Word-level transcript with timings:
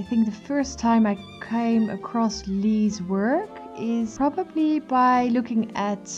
I 0.00 0.02
think 0.02 0.24
the 0.24 0.32
first 0.32 0.78
time 0.78 1.06
I 1.06 1.18
came 1.42 1.90
across 1.90 2.46
Lee's 2.46 3.02
work 3.02 3.50
is 3.78 4.16
probably 4.16 4.80
by 4.80 5.26
looking 5.26 5.76
at 5.76 6.10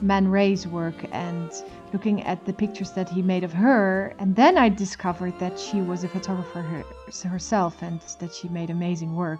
Man 0.00 0.26
Ray's 0.26 0.66
work 0.66 0.96
and 1.12 1.48
looking 1.92 2.24
at 2.24 2.44
the 2.44 2.52
pictures 2.52 2.90
that 2.90 3.08
he 3.08 3.22
made 3.22 3.44
of 3.44 3.52
her. 3.52 4.16
And 4.18 4.34
then 4.34 4.58
I 4.58 4.68
discovered 4.68 5.38
that 5.38 5.60
she 5.60 5.80
was 5.80 6.02
a 6.02 6.08
photographer 6.08 6.60
her, 6.60 6.84
herself 7.28 7.82
and 7.82 8.00
that 8.18 8.34
she 8.34 8.48
made 8.48 8.70
amazing 8.70 9.14
work. 9.14 9.38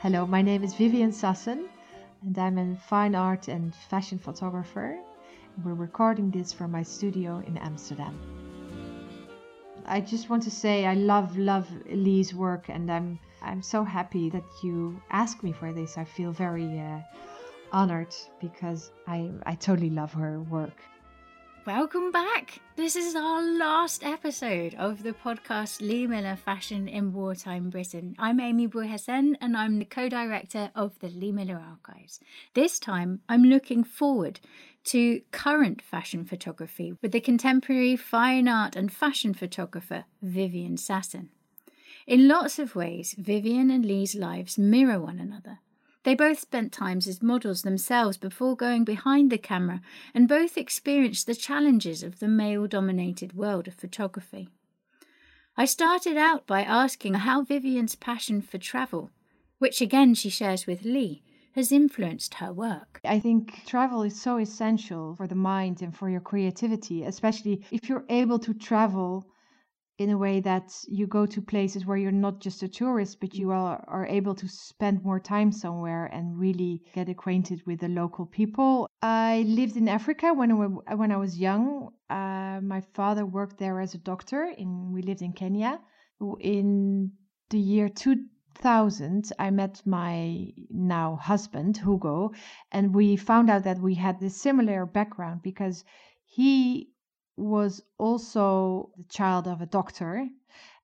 Hello, 0.00 0.26
my 0.26 0.42
name 0.42 0.62
is 0.62 0.74
Viviane 0.74 1.14
Sassen, 1.14 1.64
and 2.20 2.36
I'm 2.38 2.58
a 2.58 2.76
fine 2.76 3.14
art 3.14 3.48
and 3.48 3.74
fashion 3.88 4.18
photographer. 4.18 4.98
We're 5.64 5.72
recording 5.72 6.30
this 6.30 6.52
from 6.52 6.72
my 6.72 6.82
studio 6.82 7.42
in 7.46 7.56
Amsterdam. 7.56 8.43
I 9.86 10.00
just 10.00 10.30
want 10.30 10.42
to 10.44 10.50
say 10.50 10.86
I 10.86 10.94
love 10.94 11.36
love 11.36 11.68
Lee's 11.90 12.34
work, 12.34 12.68
and 12.68 12.90
I'm 12.90 13.18
I'm 13.42 13.62
so 13.62 13.84
happy 13.84 14.30
that 14.30 14.44
you 14.62 15.00
asked 15.10 15.42
me 15.42 15.52
for 15.52 15.72
this. 15.72 15.98
I 15.98 16.04
feel 16.04 16.32
very 16.32 16.80
uh, 16.80 17.00
honored 17.72 18.14
because 18.40 18.90
I 19.06 19.30
I 19.44 19.54
totally 19.54 19.90
love 19.90 20.12
her 20.14 20.40
work. 20.40 20.80
Welcome 21.66 22.12
back. 22.12 22.60
This 22.76 22.94
is 22.94 23.16
our 23.16 23.40
last 23.40 24.04
episode 24.04 24.74
of 24.74 25.02
the 25.02 25.14
podcast 25.14 25.80
Lee 25.80 26.06
Miller 26.06 26.36
Fashion 26.36 26.86
in 26.88 27.14
Wartime 27.14 27.70
Britain. 27.70 28.14
I'm 28.18 28.38
Ami 28.38 28.68
Bouhassane 28.68 29.36
and 29.40 29.56
I'm 29.56 29.78
the 29.78 29.86
co 29.86 30.10
director 30.10 30.70
of 30.74 30.98
the 30.98 31.08
Lee 31.08 31.32
Miller 31.32 31.58
Archives. 31.58 32.20
This 32.52 32.78
time 32.78 33.20
I'm 33.30 33.44
looking 33.44 33.82
forward 33.82 34.40
to 34.84 35.22
current 35.30 35.80
fashion 35.80 36.26
photography 36.26 36.98
with 37.00 37.12
the 37.12 37.20
contemporary 37.20 37.96
fine 37.96 38.46
art 38.46 38.76
and 38.76 38.92
fashion 38.92 39.32
photographer 39.32 40.04
Viviane 40.22 40.78
Sassen. 40.78 41.28
In 42.06 42.28
lots 42.28 42.58
of 42.58 42.76
ways, 42.76 43.14
Viviane 43.18 43.74
and 43.74 43.86
Lee's 43.86 44.14
lives 44.14 44.58
mirror 44.58 45.00
one 45.00 45.18
another. 45.18 45.60
They 46.04 46.14
both 46.14 46.38
spent 46.38 46.70
times 46.70 47.08
as 47.08 47.22
models 47.22 47.62
themselves 47.62 48.18
before 48.18 48.56
going 48.56 48.84
behind 48.84 49.30
the 49.30 49.38
camera, 49.38 49.80
and 50.12 50.28
both 50.28 50.58
experienced 50.58 51.26
the 51.26 51.34
challenges 51.34 52.02
of 52.02 52.18
the 52.18 52.28
male 52.28 52.66
dominated 52.66 53.32
world 53.32 53.66
of 53.66 53.74
photography. 53.74 54.50
I 55.56 55.64
started 55.64 56.16
out 56.16 56.46
by 56.46 56.62
asking 56.62 57.14
how 57.14 57.42
Viviane's 57.42 57.94
passion 57.94 58.42
for 58.42 58.58
travel, 58.58 59.10
which 59.58 59.80
again 59.80 60.14
she 60.14 60.28
shares 60.28 60.66
with 60.66 60.84
Lee, 60.84 61.22
has 61.52 61.72
influenced 61.72 62.34
her 62.34 62.52
work. 62.52 63.00
I 63.04 63.18
think 63.18 63.64
travel 63.64 64.02
is 64.02 64.20
so 64.20 64.36
essential 64.38 65.14
for 65.16 65.26
the 65.26 65.34
mind 65.36 65.80
and 65.80 65.96
for 65.96 66.10
your 66.10 66.20
creativity, 66.20 67.04
especially 67.04 67.64
if 67.70 67.88
you're 67.88 68.04
able 68.10 68.40
to 68.40 68.52
travel 68.52 69.24
in 69.98 70.10
a 70.10 70.18
way 70.18 70.40
that 70.40 70.72
you 70.88 71.06
go 71.06 71.24
to 71.24 71.40
places 71.40 71.86
where 71.86 71.96
you're 71.96 72.10
not 72.10 72.40
just 72.40 72.62
a 72.62 72.68
tourist, 72.68 73.20
but 73.20 73.34
you 73.34 73.50
are, 73.52 73.84
are 73.86 74.06
able 74.06 74.34
to 74.34 74.48
spend 74.48 75.04
more 75.04 75.20
time 75.20 75.52
somewhere 75.52 76.06
and 76.06 76.38
really 76.38 76.82
get 76.94 77.08
acquainted 77.08 77.62
with 77.64 77.78
the 77.80 77.88
local 77.88 78.26
people. 78.26 78.88
I 79.02 79.44
lived 79.46 79.76
in 79.76 79.88
Africa 79.88 80.34
when 80.34 80.50
I, 80.50 80.94
when 80.94 81.12
I 81.12 81.16
was 81.16 81.38
young. 81.38 81.90
Uh, 82.10 82.60
my 82.62 82.82
father 82.94 83.24
worked 83.24 83.58
there 83.58 83.80
as 83.80 83.94
a 83.94 83.98
doctor. 83.98 84.52
In 84.58 84.92
we 84.92 85.02
lived 85.02 85.22
in 85.22 85.32
Kenya. 85.32 85.80
In 86.40 87.12
the 87.50 87.58
year 87.58 87.88
2000, 87.88 89.30
I 89.38 89.50
met 89.50 89.82
my 89.84 90.48
now 90.70 91.16
husband 91.16 91.76
Hugo, 91.76 92.32
and 92.72 92.94
we 92.94 93.16
found 93.16 93.48
out 93.48 93.64
that 93.64 93.80
we 93.80 93.94
had 93.94 94.18
this 94.18 94.36
similar 94.36 94.86
background 94.86 95.42
because 95.42 95.84
he 96.24 96.93
was 97.36 97.82
also 97.98 98.90
the 98.96 99.04
child 99.04 99.48
of 99.48 99.60
a 99.60 99.66
doctor 99.66 100.28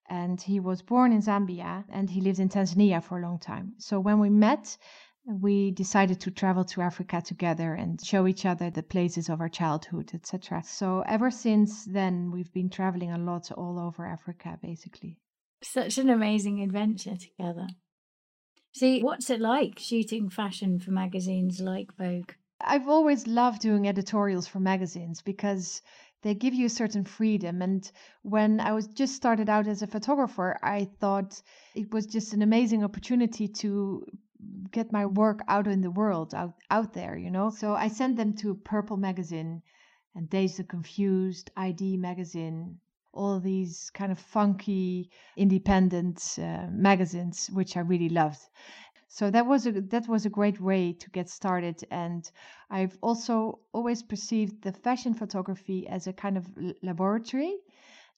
and 0.08 0.40
he 0.40 0.58
was 0.58 0.82
born 0.82 1.12
in 1.12 1.22
Zambia 1.22 1.84
and 1.88 2.10
he 2.10 2.20
lived 2.20 2.40
in 2.40 2.48
Tanzania 2.48 3.02
for 3.02 3.18
a 3.18 3.22
long 3.22 3.38
time. 3.38 3.74
So 3.78 4.00
when 4.00 4.18
we 4.18 4.28
met, 4.28 4.76
we 5.24 5.70
decided 5.70 6.20
to 6.20 6.30
travel 6.30 6.64
to 6.64 6.80
Africa 6.80 7.22
together 7.24 7.74
and 7.74 8.04
show 8.04 8.26
each 8.26 8.44
other 8.44 8.70
the 8.70 8.82
places 8.82 9.28
of 9.28 9.40
our 9.40 9.48
childhood, 9.48 10.10
etc. 10.12 10.62
So 10.64 11.04
ever 11.06 11.30
since 11.30 11.84
then, 11.84 12.32
we've 12.32 12.52
been 12.52 12.70
traveling 12.70 13.12
a 13.12 13.18
lot 13.18 13.52
all 13.52 13.78
over 13.78 14.04
Africa, 14.04 14.58
basically. 14.60 15.18
Such 15.62 15.98
an 15.98 16.10
amazing 16.10 16.62
adventure 16.62 17.16
together. 17.16 17.68
See, 18.72 19.02
what's 19.02 19.30
it 19.30 19.40
like 19.40 19.78
shooting 19.78 20.30
fashion 20.30 20.78
for 20.80 20.90
magazines 20.90 21.60
like 21.60 21.94
Vogue? 21.96 22.32
I've 22.60 22.88
always 22.88 23.26
loved 23.26 23.62
doing 23.62 23.88
editorials 23.88 24.46
for 24.46 24.60
magazines 24.60 25.22
because 25.22 25.82
they 26.22 26.34
give 26.34 26.54
you 26.54 26.66
a 26.66 26.70
certain 26.70 27.04
freedom. 27.04 27.62
And 27.62 27.90
when 28.22 28.60
i 28.60 28.72
was 28.72 28.86
just 28.86 29.14
started 29.14 29.48
out 29.48 29.66
as 29.66 29.82
a 29.82 29.86
photographer 29.86 30.58
i 30.62 30.88
thought 31.00 31.40
it 31.74 31.92
was 31.92 32.06
just 32.06 32.34
an 32.34 32.42
amazing 32.42 32.84
opportunity 32.84 33.48
to 33.48 34.04
get 34.70 34.92
my 34.92 35.06
work 35.06 35.40
out 35.48 35.66
in 35.66 35.80
the 35.80 35.90
world 35.90 36.34
out 36.34 36.54
out 36.70 36.92
there 36.92 37.16
you 37.16 37.30
know? 37.30 37.50
So 37.50 37.74
i 37.74 37.88
sent 37.88 38.16
them 38.16 38.34
to 38.36 38.54
purple 38.54 38.96
magazine 38.96 39.62
and 40.14 40.28
Dazed 40.28 40.58
and 40.58 40.68
Confused 40.68 41.50
id 41.56 41.96
magazine 41.96 42.78
all 43.12 43.40
these 43.40 43.90
kind 43.92 44.12
of 44.12 44.18
funky 44.18 45.10
independent 45.36 46.38
uh, 46.38 46.66
magazines 46.70 47.48
which 47.52 47.76
i 47.76 47.80
really 47.80 48.08
loved 48.08 48.40
so 49.12 49.28
that 49.28 49.44
was 49.44 49.66
a 49.66 49.72
that 49.72 50.06
was 50.06 50.24
a 50.24 50.30
great 50.30 50.60
way 50.60 50.92
to 50.92 51.10
get 51.10 51.28
started 51.28 51.84
and 51.90 52.30
i've 52.70 52.96
also 53.02 53.58
always 53.72 54.02
perceived 54.04 54.62
the 54.62 54.72
fashion 54.72 55.14
photography 55.14 55.86
as 55.88 56.06
a 56.06 56.12
kind 56.12 56.36
of 56.36 56.46
laboratory 56.82 57.56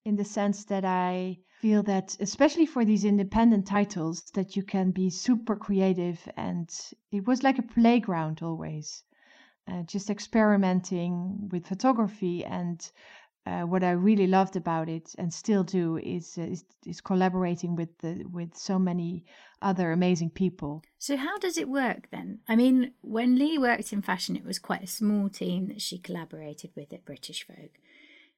in 0.04 0.16
the 0.16 0.24
sense 0.24 0.66
that 0.66 0.84
i 0.84 1.36
feel 1.62 1.82
that 1.82 2.14
especially 2.20 2.66
for 2.66 2.84
these 2.84 3.06
independent 3.06 3.66
titles 3.66 4.22
that 4.34 4.54
you 4.54 4.62
can 4.62 4.90
be 4.90 5.08
super 5.08 5.56
creative 5.56 6.28
and 6.36 6.68
it 7.10 7.26
was 7.26 7.42
like 7.42 7.58
a 7.58 7.70
playground 7.74 8.42
always 8.42 9.02
uh, 9.68 9.82
just 9.84 10.10
experimenting 10.10 11.48
with 11.50 11.66
photography 11.66 12.44
and 12.44 12.90
uh, 13.44 13.62
what 13.62 13.82
I 13.82 13.90
really 13.92 14.26
loved 14.26 14.56
about 14.56 14.88
it 14.88 15.14
and 15.18 15.32
still 15.32 15.64
do 15.64 15.96
is, 15.98 16.38
uh, 16.38 16.42
is 16.42 16.64
is 16.86 17.00
collaborating 17.00 17.74
with 17.74 17.96
the 17.98 18.24
with 18.30 18.56
so 18.56 18.78
many 18.78 19.24
other 19.60 19.92
amazing 19.92 20.30
people. 20.30 20.82
So 20.98 21.16
how 21.16 21.38
does 21.38 21.56
it 21.56 21.68
work 21.68 22.08
then? 22.10 22.40
I 22.48 22.56
mean, 22.56 22.92
when 23.00 23.38
Lee 23.38 23.58
worked 23.58 23.92
in 23.92 24.02
fashion, 24.02 24.36
it 24.36 24.44
was 24.44 24.58
quite 24.58 24.82
a 24.82 24.86
small 24.88 25.28
team 25.28 25.68
that 25.68 25.80
she 25.80 25.98
collaborated 25.98 26.70
with 26.76 26.92
at 26.92 27.04
British 27.04 27.46
Vogue 27.46 27.76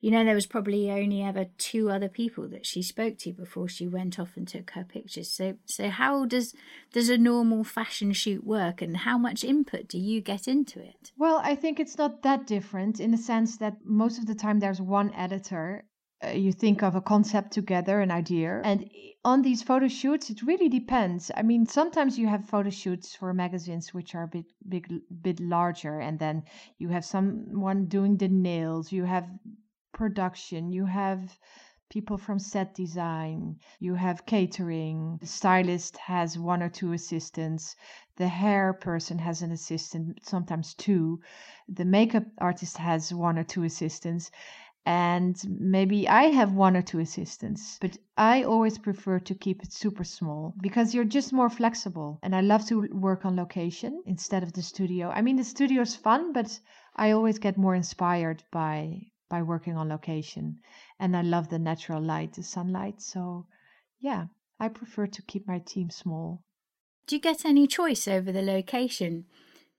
you 0.04 0.10
know, 0.10 0.22
there 0.22 0.34
was 0.34 0.44
probably 0.44 0.90
only 0.90 1.22
ever 1.22 1.46
two 1.56 1.88
other 1.88 2.10
people 2.10 2.46
that 2.48 2.66
she 2.66 2.82
spoke 2.82 3.16
to 3.16 3.32
before 3.32 3.68
she 3.68 3.88
went 3.88 4.20
off 4.20 4.36
and 4.36 4.46
took 4.46 4.72
her 4.72 4.84
pictures. 4.84 5.30
So, 5.30 5.54
so 5.64 5.88
how 5.88 6.26
does 6.26 6.54
does 6.92 7.08
a 7.08 7.16
normal 7.16 7.64
fashion 7.64 8.12
shoot 8.12 8.44
work, 8.44 8.82
and 8.82 8.98
how 8.98 9.16
much 9.16 9.42
input 9.42 9.88
do 9.88 9.98
you 9.98 10.20
get 10.20 10.46
into 10.46 10.78
it? 10.78 11.10
Well, 11.16 11.40
I 11.42 11.54
think 11.54 11.80
it's 11.80 11.96
not 11.96 12.22
that 12.22 12.46
different 12.46 13.00
in 13.00 13.12
the 13.12 13.16
sense 13.16 13.56
that 13.56 13.78
most 13.82 14.18
of 14.18 14.26
the 14.26 14.34
time 14.34 14.60
there's 14.60 14.78
one 14.78 15.10
editor. 15.14 15.86
Uh, 16.22 16.32
you 16.32 16.52
think 16.52 16.82
of 16.82 16.94
a 16.94 17.00
concept 17.00 17.52
together, 17.52 18.00
an 18.00 18.10
idea, 18.10 18.60
and 18.62 18.90
on 19.24 19.40
these 19.40 19.62
photo 19.62 19.88
shoots, 19.88 20.28
it 20.28 20.42
really 20.42 20.68
depends. 20.68 21.30
I 21.34 21.40
mean, 21.40 21.64
sometimes 21.64 22.18
you 22.18 22.28
have 22.28 22.44
photo 22.44 22.68
shoots 22.68 23.16
for 23.16 23.32
magazines 23.32 23.94
which 23.94 24.14
are 24.14 24.24
a 24.24 24.28
bit 24.28 24.52
big, 24.68 24.86
bit 25.22 25.40
larger, 25.40 25.98
and 25.98 26.18
then 26.18 26.42
you 26.76 26.90
have 26.90 27.06
someone 27.06 27.86
doing 27.86 28.18
the 28.18 28.28
nails. 28.28 28.92
You 28.92 29.04
have 29.04 29.26
production, 29.94 30.70
you 30.70 30.84
have 30.84 31.38
people 31.88 32.18
from 32.18 32.38
set 32.38 32.74
design, 32.74 33.56
you 33.78 33.94
have 33.94 34.26
catering, 34.26 35.16
the 35.20 35.26
stylist 35.26 35.96
has 35.96 36.36
one 36.36 36.62
or 36.62 36.68
two 36.68 36.92
assistants, 36.92 37.76
the 38.16 38.26
hair 38.26 38.72
person 38.72 39.18
has 39.18 39.42
an 39.42 39.52
assistant, 39.52 40.18
sometimes 40.24 40.74
two, 40.74 41.20
the 41.68 41.84
makeup 41.84 42.24
artist 42.38 42.76
has 42.78 43.14
one 43.14 43.38
or 43.38 43.44
two 43.44 43.62
assistants. 43.62 44.30
And 44.86 45.40
maybe 45.48 46.08
I 46.08 46.24
have 46.24 46.52
one 46.52 46.76
or 46.76 46.82
two 46.82 46.98
assistants, 46.98 47.78
but 47.80 47.96
I 48.18 48.42
always 48.42 48.76
prefer 48.76 49.18
to 49.20 49.34
keep 49.34 49.62
it 49.62 49.72
super 49.72 50.04
small 50.04 50.52
because 50.60 50.94
you're 50.94 51.04
just 51.04 51.32
more 51.32 51.48
flexible. 51.48 52.18
And 52.22 52.34
I 52.36 52.40
love 52.40 52.66
to 52.66 52.88
work 52.92 53.24
on 53.24 53.36
location 53.36 54.02
instead 54.04 54.42
of 54.42 54.52
the 54.52 54.62
studio. 54.62 55.08
I 55.08 55.22
mean, 55.22 55.36
the 55.36 55.44
studio 55.44 55.80
is 55.80 55.96
fun, 55.96 56.32
but 56.32 56.58
I 56.96 57.12
always 57.12 57.38
get 57.38 57.56
more 57.56 57.74
inspired 57.74 58.42
by 58.50 59.12
by 59.34 59.42
working 59.42 59.76
on 59.76 59.88
location. 59.88 60.60
And 61.00 61.16
I 61.16 61.22
love 61.22 61.48
the 61.48 61.58
natural 61.58 62.00
light, 62.00 62.34
the 62.34 62.44
sunlight. 62.44 63.02
So, 63.02 63.46
yeah, 63.98 64.26
I 64.60 64.68
prefer 64.68 65.08
to 65.08 65.22
keep 65.22 65.48
my 65.48 65.58
team 65.58 65.90
small. 65.90 66.44
Do 67.08 67.16
you 67.16 67.20
get 67.20 67.44
any 67.44 67.66
choice 67.66 68.06
over 68.06 68.30
the 68.30 68.42
location? 68.42 69.24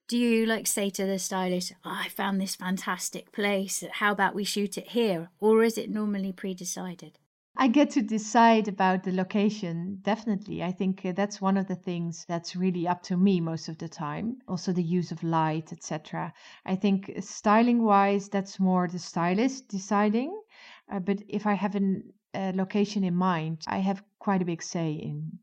Do 0.10 0.18
you 0.18 0.46
like 0.46 0.68
say 0.68 0.90
to 0.90 1.06
the 1.06 1.18
stylist, 1.19 1.74
oh, 1.86 2.00
I 2.04 2.10
found 2.10 2.42
this 2.42 2.57
fantastic 2.57 3.31
place, 3.31 3.81
how 3.94 4.12
about 4.12 4.36
we 4.36 4.44
shoot 4.44 4.78
it 4.78 4.90
here? 4.90 5.30
Or 5.40 5.63
is 5.63 5.78
it 5.78 5.90
normally 5.90 6.34
pre 6.34 6.54
decided? 6.54 7.18
I 7.57 7.69
get 7.69 7.90
to 7.92 8.02
decide 8.02 8.68
about 8.68 9.04
the 9.04 9.12
location, 9.12 10.00
definitely. 10.02 10.62
I 10.62 10.72
think 10.72 11.06
uh, 11.06 11.13
that's 11.13 11.40
one 11.40 11.57
of 11.57 11.68
the 11.68 11.75
things 11.75 12.25
that's 12.28 12.56
really 12.56 12.88
up 12.88 13.02
to 13.04 13.18
me 13.18 13.40
most 13.40 13.69
of 13.69 13.78
the 13.78 13.88
time. 13.88 14.40
Also, 14.48 14.74
the 14.74 14.84
use 14.84 15.12
of 15.12 15.24
light, 15.24 15.72
etc. 15.72 16.34
I 16.66 16.75
think 16.75 17.12
styling 17.22 17.84
wise, 17.84 18.30
that's 18.30 18.60
more 18.60 18.88
the 18.88 19.00
stylist 19.00 19.69
deciding. 19.69 20.38
Uh, 20.92 21.00
but 21.00 21.24
if 21.28 21.48
I 21.48 21.54
have 21.54 21.75
a 21.75 22.52
location 22.54 23.04
in 23.04 23.16
mind, 23.16 23.63
I 23.68 23.78
have 23.78 24.04
quite 24.19 24.42
a 24.42 24.46
big 24.46 24.62
say 24.62 24.92
in 24.92 25.40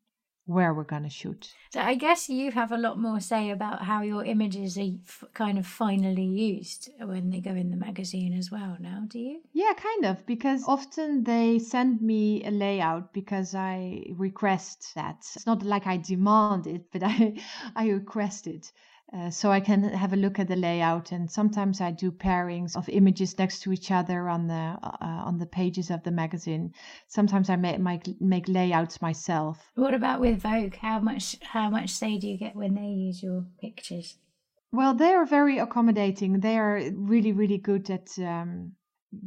where 0.52 0.75
we're 0.75 0.84
going 0.84 1.02
to 1.04 1.08
shoot. 1.08 1.52
So 1.72 1.81
I 1.81 1.94
guess 1.94 2.28
you 2.28 2.50
have 2.52 2.70
a 2.70 2.76
lot 2.76 2.99
more 2.99 3.19
say 3.20 3.50
about 3.50 3.82
how 3.82 4.02
your 4.02 4.25
images 4.25 4.76
are 4.76 4.90
f- 5.06 5.25
kind 5.32 5.58
of 5.58 5.66
finally 5.66 6.25
used 6.25 6.90
when 7.00 7.31
they 7.31 7.40
go 7.40 7.52
in 7.52 7.70
the 7.70 7.76
magazine 7.76 8.34
as 8.37 8.50
well 8.50 8.76
now, 8.78 9.04
do 9.08 9.19
you? 9.19 9.40
Yeah, 9.52 9.72
kind 9.75 10.04
of, 10.04 10.26
because 10.26 10.64
often 10.69 11.25
they 11.25 11.58
send 11.58 12.02
me 12.02 12.44
a 12.44 12.50
layout 12.50 13.12
because 13.12 13.54
I 13.54 14.04
request 14.16 14.94
that. 14.94 15.16
It's 15.34 15.46
not 15.46 15.62
like 15.62 15.87
I 15.87 15.96
demand 15.96 16.66
it, 16.66 16.93
but 16.93 17.02
I 17.04 17.34
I 17.75 17.88
request 17.88 18.46
it. 18.46 18.72
Uh, 19.14 19.29
so 19.29 19.50
I 19.50 19.61
can 19.61 19.82
have 19.82 20.14
a 20.14 20.17
look 20.17 20.38
at 20.38 20.49
the 20.49 20.56
layout, 20.56 21.12
and 21.12 21.31
sometimes 21.31 21.82
I 21.82 21.91
do 21.91 22.11
pairings 22.11 22.76
of 22.76 22.88
images 22.88 23.37
next 23.38 23.61
to 23.62 23.73
each 23.73 23.91
other 23.91 24.26
on 24.26 24.47
the 24.47 24.79
uh, 24.82 24.97
on 25.00 25.38
the 25.38 25.44
pages 25.44 25.91
of 25.91 26.03
the 26.03 26.11
magazine. 26.11 26.73
Sometimes 27.09 27.50
I 27.50 27.56
make, 27.56 27.79
make 27.79 28.20
make 28.23 28.49
layouts 28.49 29.03
myself. 29.03 29.70
What 29.75 29.93
about 29.93 30.20
with 30.20 30.41
Vogue? 30.41 30.76
How 30.76 30.99
much 30.99 31.37
how 31.43 31.69
much 31.69 31.91
say 31.91 32.17
do 32.17 32.26
you 32.26 32.38
get 32.38 32.56
when 32.56 32.75
they 32.75 32.87
use 32.87 33.23
your 33.23 33.44
pictures? 33.61 34.17
Well, 34.73 34.94
they 34.94 35.12
are 35.12 35.26
very 35.26 35.59
accommodating. 35.59 36.41
They 36.41 36.56
are 36.56 36.81
really 36.94 37.32
really 37.32 37.59
good 37.59 37.91
at 37.91 38.19
um, 38.19 38.73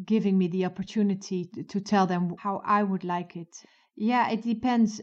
giving 0.04 0.36
me 0.36 0.48
the 0.48 0.66
opportunity 0.66 1.46
to, 1.54 1.64
to 1.64 1.80
tell 1.80 2.08
them 2.08 2.34
how 2.40 2.64
I 2.66 2.82
would 2.82 3.04
like 3.04 3.36
it. 3.36 3.56
Yeah, 3.96 4.30
it 4.32 4.42
depends. 4.42 5.00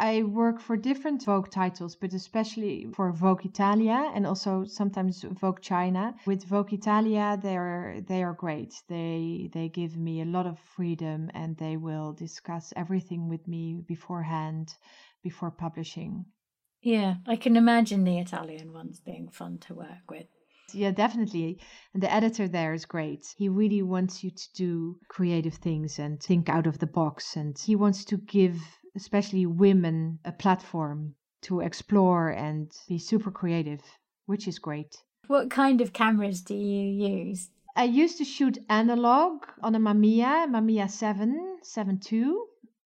I 0.00 0.22
work 0.22 0.60
for 0.60 0.76
different 0.76 1.24
Vogue 1.24 1.50
titles, 1.50 1.96
but 1.96 2.12
especially 2.12 2.86
for 2.94 3.10
Vogue 3.10 3.44
Italia 3.44 4.12
and 4.14 4.24
also 4.26 4.64
sometimes 4.64 5.22
Vogue 5.22 5.60
China. 5.60 6.14
With 6.24 6.44
Vogue 6.44 6.72
Italia, 6.72 7.36
they 7.42 7.56
are 7.56 8.00
they 8.06 8.22
are 8.22 8.32
great. 8.32 8.72
They 8.88 9.50
they 9.52 9.68
give 9.68 9.96
me 9.96 10.20
a 10.20 10.32
lot 10.36 10.46
of 10.46 10.60
freedom 10.76 11.30
and 11.34 11.56
they 11.56 11.76
will 11.76 12.12
discuss 12.12 12.72
everything 12.76 13.28
with 13.28 13.48
me 13.48 13.82
beforehand, 13.86 14.76
before 15.22 15.50
publishing. 15.50 16.26
Yeah, 16.80 17.16
I 17.26 17.34
can 17.34 17.56
imagine 17.56 18.04
the 18.04 18.18
Italian 18.18 18.72
ones 18.72 19.00
being 19.00 19.28
fun 19.28 19.58
to 19.66 19.74
work 19.74 20.08
with. 20.08 20.28
Yeah, 20.72 20.90
definitely. 20.90 21.58
And 21.94 22.02
the 22.02 22.12
editor 22.12 22.46
there 22.46 22.74
is 22.74 22.84
great. 22.84 23.34
He 23.36 23.48
really 23.48 23.82
wants 23.82 24.22
you 24.22 24.30
to 24.30 24.52
do 24.54 25.00
creative 25.08 25.54
things 25.54 25.98
and 25.98 26.22
think 26.22 26.48
out 26.48 26.66
of 26.66 26.78
the 26.78 26.86
box. 26.86 27.36
And 27.36 27.58
he 27.58 27.74
wants 27.74 28.04
to 28.06 28.18
give 28.18 28.60
especially 28.98 29.46
women 29.46 30.18
a 30.24 30.32
platform 30.32 31.14
to 31.42 31.60
explore 31.60 32.30
and 32.30 32.72
be 32.88 32.98
super 32.98 33.30
creative, 33.30 33.80
which 34.26 34.48
is 34.48 34.58
great. 34.58 34.92
What 35.28 35.50
kind 35.50 35.80
of 35.80 35.92
cameras 35.92 36.40
do 36.42 36.54
you 36.54 36.84
use? 37.16 37.50
I 37.76 37.84
used 37.84 38.18
to 38.18 38.24
shoot 38.24 38.58
analog 38.68 39.44
on 39.62 39.76
a 39.76 39.78
Mamiya, 39.78 40.48
Mamiya 40.48 40.90
7, 40.90 41.58
7 41.62 42.00
II. 42.12 42.34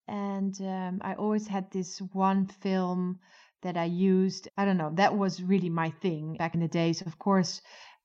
And 0.08 0.54
um, 0.62 1.00
I 1.02 1.14
always 1.14 1.48
had 1.48 1.72
this 1.72 2.00
one 2.12 2.46
film 2.46 3.20
that 3.62 3.78
I 3.78 3.86
used. 3.86 4.50
I 4.58 4.66
don't 4.66 4.78
know, 4.78 4.92
that 4.96 5.18
was 5.18 5.42
really 5.42 5.70
my 5.70 5.92
thing 6.02 6.36
back 6.38 6.56
in 6.56 6.60
the 6.60 6.68
days. 6.68 7.02
Of 7.02 7.18
course, 7.20 7.62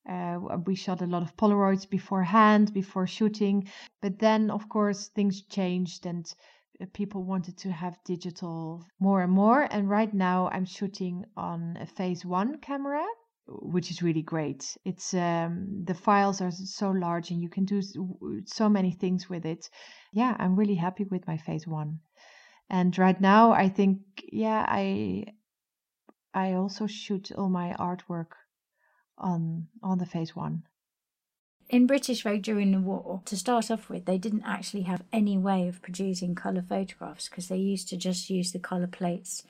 uh, 0.08 0.38
we 0.64 0.76
shot 0.76 1.02
a 1.02 1.06
lot 1.06 1.22
of 1.22 1.36
Polaroids 1.36 1.90
beforehand, 1.90 2.72
before 2.72 3.08
shooting. 3.08 3.68
But 4.00 4.20
then, 4.20 4.50
of 4.50 4.68
course, 4.68 5.08
things 5.08 5.42
changed 5.42 6.06
and 6.06 6.32
people 6.92 7.24
wanted 7.24 7.56
to 7.58 7.72
have 7.72 7.98
digital 8.04 8.84
more 9.00 9.22
and 9.22 9.32
more. 9.32 9.62
And 9.70 9.88
right 9.88 10.12
now 10.12 10.48
I'm 10.48 10.64
shooting 10.64 11.24
on 11.36 11.76
a 11.80 11.86
phase 11.86 12.24
one 12.24 12.58
camera, 12.58 13.04
which 13.46 13.90
is 13.90 14.02
really 14.02 14.22
great. 14.22 14.76
It's 14.84 15.14
um, 15.14 15.84
the 15.84 15.94
files 15.94 16.40
are 16.40 16.50
so 16.50 16.90
large 16.90 17.30
and 17.30 17.40
you 17.40 17.48
can 17.48 17.64
do 17.64 17.80
so 18.44 18.68
many 18.68 18.92
things 18.92 19.28
with 19.28 19.46
it. 19.46 19.68
Yeah, 20.12 20.36
I'm 20.38 20.56
really 20.56 20.74
happy 20.74 21.04
with 21.04 21.26
my 21.26 21.36
phase 21.36 21.66
one. 21.66 22.00
And 22.68 22.96
right 22.98 23.20
now 23.20 23.52
I 23.52 23.68
think, 23.68 24.00
yeah, 24.32 24.64
I 24.68 25.26
I 26.34 26.54
also 26.54 26.86
shoot 26.86 27.32
all 27.32 27.48
my 27.48 27.74
artwork 27.78 28.32
on 29.16 29.68
on 29.82 29.98
the 29.98 30.06
phase 30.06 30.36
one 30.36 30.64
in 31.68 31.86
British 31.86 32.22
Vogue 32.22 32.42
during 32.42 32.72
the 32.72 32.80
war, 32.80 33.22
to 33.24 33.36
start 33.36 33.70
off 33.70 33.88
with, 33.88 34.04
they 34.04 34.18
didn't 34.18 34.44
actually 34.46 34.82
have 34.82 35.02
any 35.12 35.36
way 35.36 35.66
of 35.68 35.82
producing 35.82 36.34
colour 36.34 36.64
photographs 36.66 37.28
because 37.28 37.48
they 37.48 37.56
used 37.56 37.88
to 37.88 37.96
just 37.96 38.30
use 38.30 38.52
the 38.52 38.58
colour 38.58 38.86
plates 38.86 39.42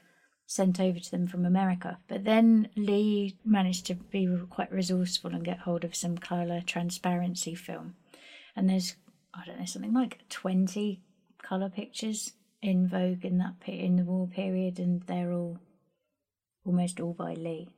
sent 0.46 0.80
over 0.80 0.98
to 0.98 1.10
them 1.10 1.26
from 1.26 1.44
America. 1.44 1.98
But 2.08 2.24
then 2.24 2.68
Lee 2.76 3.36
managed 3.44 3.86
to 3.86 3.94
be 3.94 4.28
quite 4.48 4.72
resourceful 4.72 5.32
and 5.34 5.44
get 5.44 5.58
hold 5.58 5.84
of 5.84 5.94
some 5.94 6.16
colour 6.16 6.62
transparency 6.64 7.54
film. 7.54 7.96
And 8.54 8.70
there's, 8.70 8.94
I 9.34 9.44
don't 9.44 9.58
know, 9.58 9.66
something 9.66 9.92
like 9.92 10.20
20 10.30 11.02
colour 11.42 11.68
pictures 11.68 12.32
in 12.62 12.88
Vogue 12.88 13.24
in 13.24 13.38
that 13.38 13.54
in 13.66 13.96
the 13.96 14.04
war 14.04 14.26
period, 14.26 14.78
and 14.78 15.02
they're 15.02 15.32
all 15.32 15.58
almost 16.64 17.00
all 17.00 17.12
by 17.12 17.34
Lee. 17.34 17.68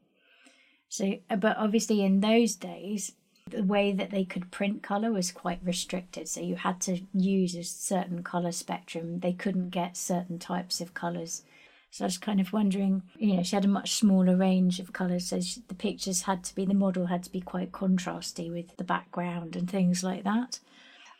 So, 0.88 1.18
uh, 1.28 1.36
but 1.36 1.56
obviously 1.56 2.02
in 2.02 2.20
those 2.20 2.54
days, 2.54 3.12
the 3.50 3.64
way 3.64 3.92
that 3.92 4.10
they 4.10 4.24
could 4.24 4.50
print 4.50 4.82
color 4.82 5.12
was 5.12 5.32
quite 5.32 5.60
restricted. 5.62 6.28
So 6.28 6.40
you 6.40 6.56
had 6.56 6.80
to 6.82 7.00
use 7.12 7.54
a 7.54 7.64
certain 7.64 8.22
color 8.22 8.52
spectrum. 8.52 9.20
They 9.20 9.32
couldn't 9.32 9.70
get 9.70 9.96
certain 9.96 10.38
types 10.38 10.80
of 10.80 10.94
colors. 10.94 11.42
So 11.90 12.04
I 12.04 12.06
was 12.06 12.18
kind 12.18 12.40
of 12.40 12.52
wondering, 12.52 13.02
you 13.18 13.36
know, 13.36 13.42
she 13.42 13.56
had 13.56 13.64
a 13.64 13.68
much 13.68 13.92
smaller 13.92 14.36
range 14.36 14.78
of 14.78 14.92
colours, 14.92 15.26
so 15.26 15.40
she, 15.40 15.62
the 15.68 15.74
pictures 15.74 16.22
had 16.22 16.44
to 16.44 16.54
be, 16.54 16.66
the 16.66 16.74
model 16.74 17.06
had 17.06 17.22
to 17.24 17.32
be 17.32 17.40
quite 17.40 17.72
contrasty 17.72 18.52
with 18.52 18.76
the 18.76 18.84
background 18.84 19.56
and 19.56 19.70
things 19.70 20.04
like 20.04 20.24
that. 20.24 20.60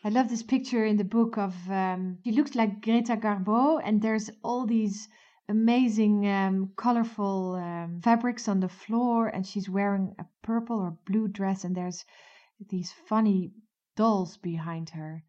I 0.03 0.09
love 0.09 0.29
this 0.29 0.43
picture 0.43 0.85
in 0.85 0.97
the 0.97 1.03
book 1.03 1.37
of, 1.37 1.55
um, 1.69 2.19
she 2.23 2.31
looks 2.31 2.53
like 2.53 2.81
Greta 2.81 3.17
Garbo, 3.17 3.81
and 3.83 4.01
there's 4.01 4.29
all 4.43 4.67
these 4.67 5.09
amazing, 5.49 6.27
um, 6.27 6.71
colorful 6.77 7.55
um, 7.55 7.99
fabrics 8.03 8.47
on 8.47 8.59
the 8.59 8.69
floor, 8.69 9.27
and 9.27 9.45
she's 9.45 9.67
wearing 9.67 10.15
a 10.19 10.25
purple 10.43 10.79
or 10.79 10.97
blue 11.05 11.27
dress, 11.27 11.63
and 11.63 11.75
there's 11.75 12.05
these 12.69 12.93
funny 13.07 13.51
dolls 13.97 14.37
behind 14.37 14.91
her. 14.91 15.23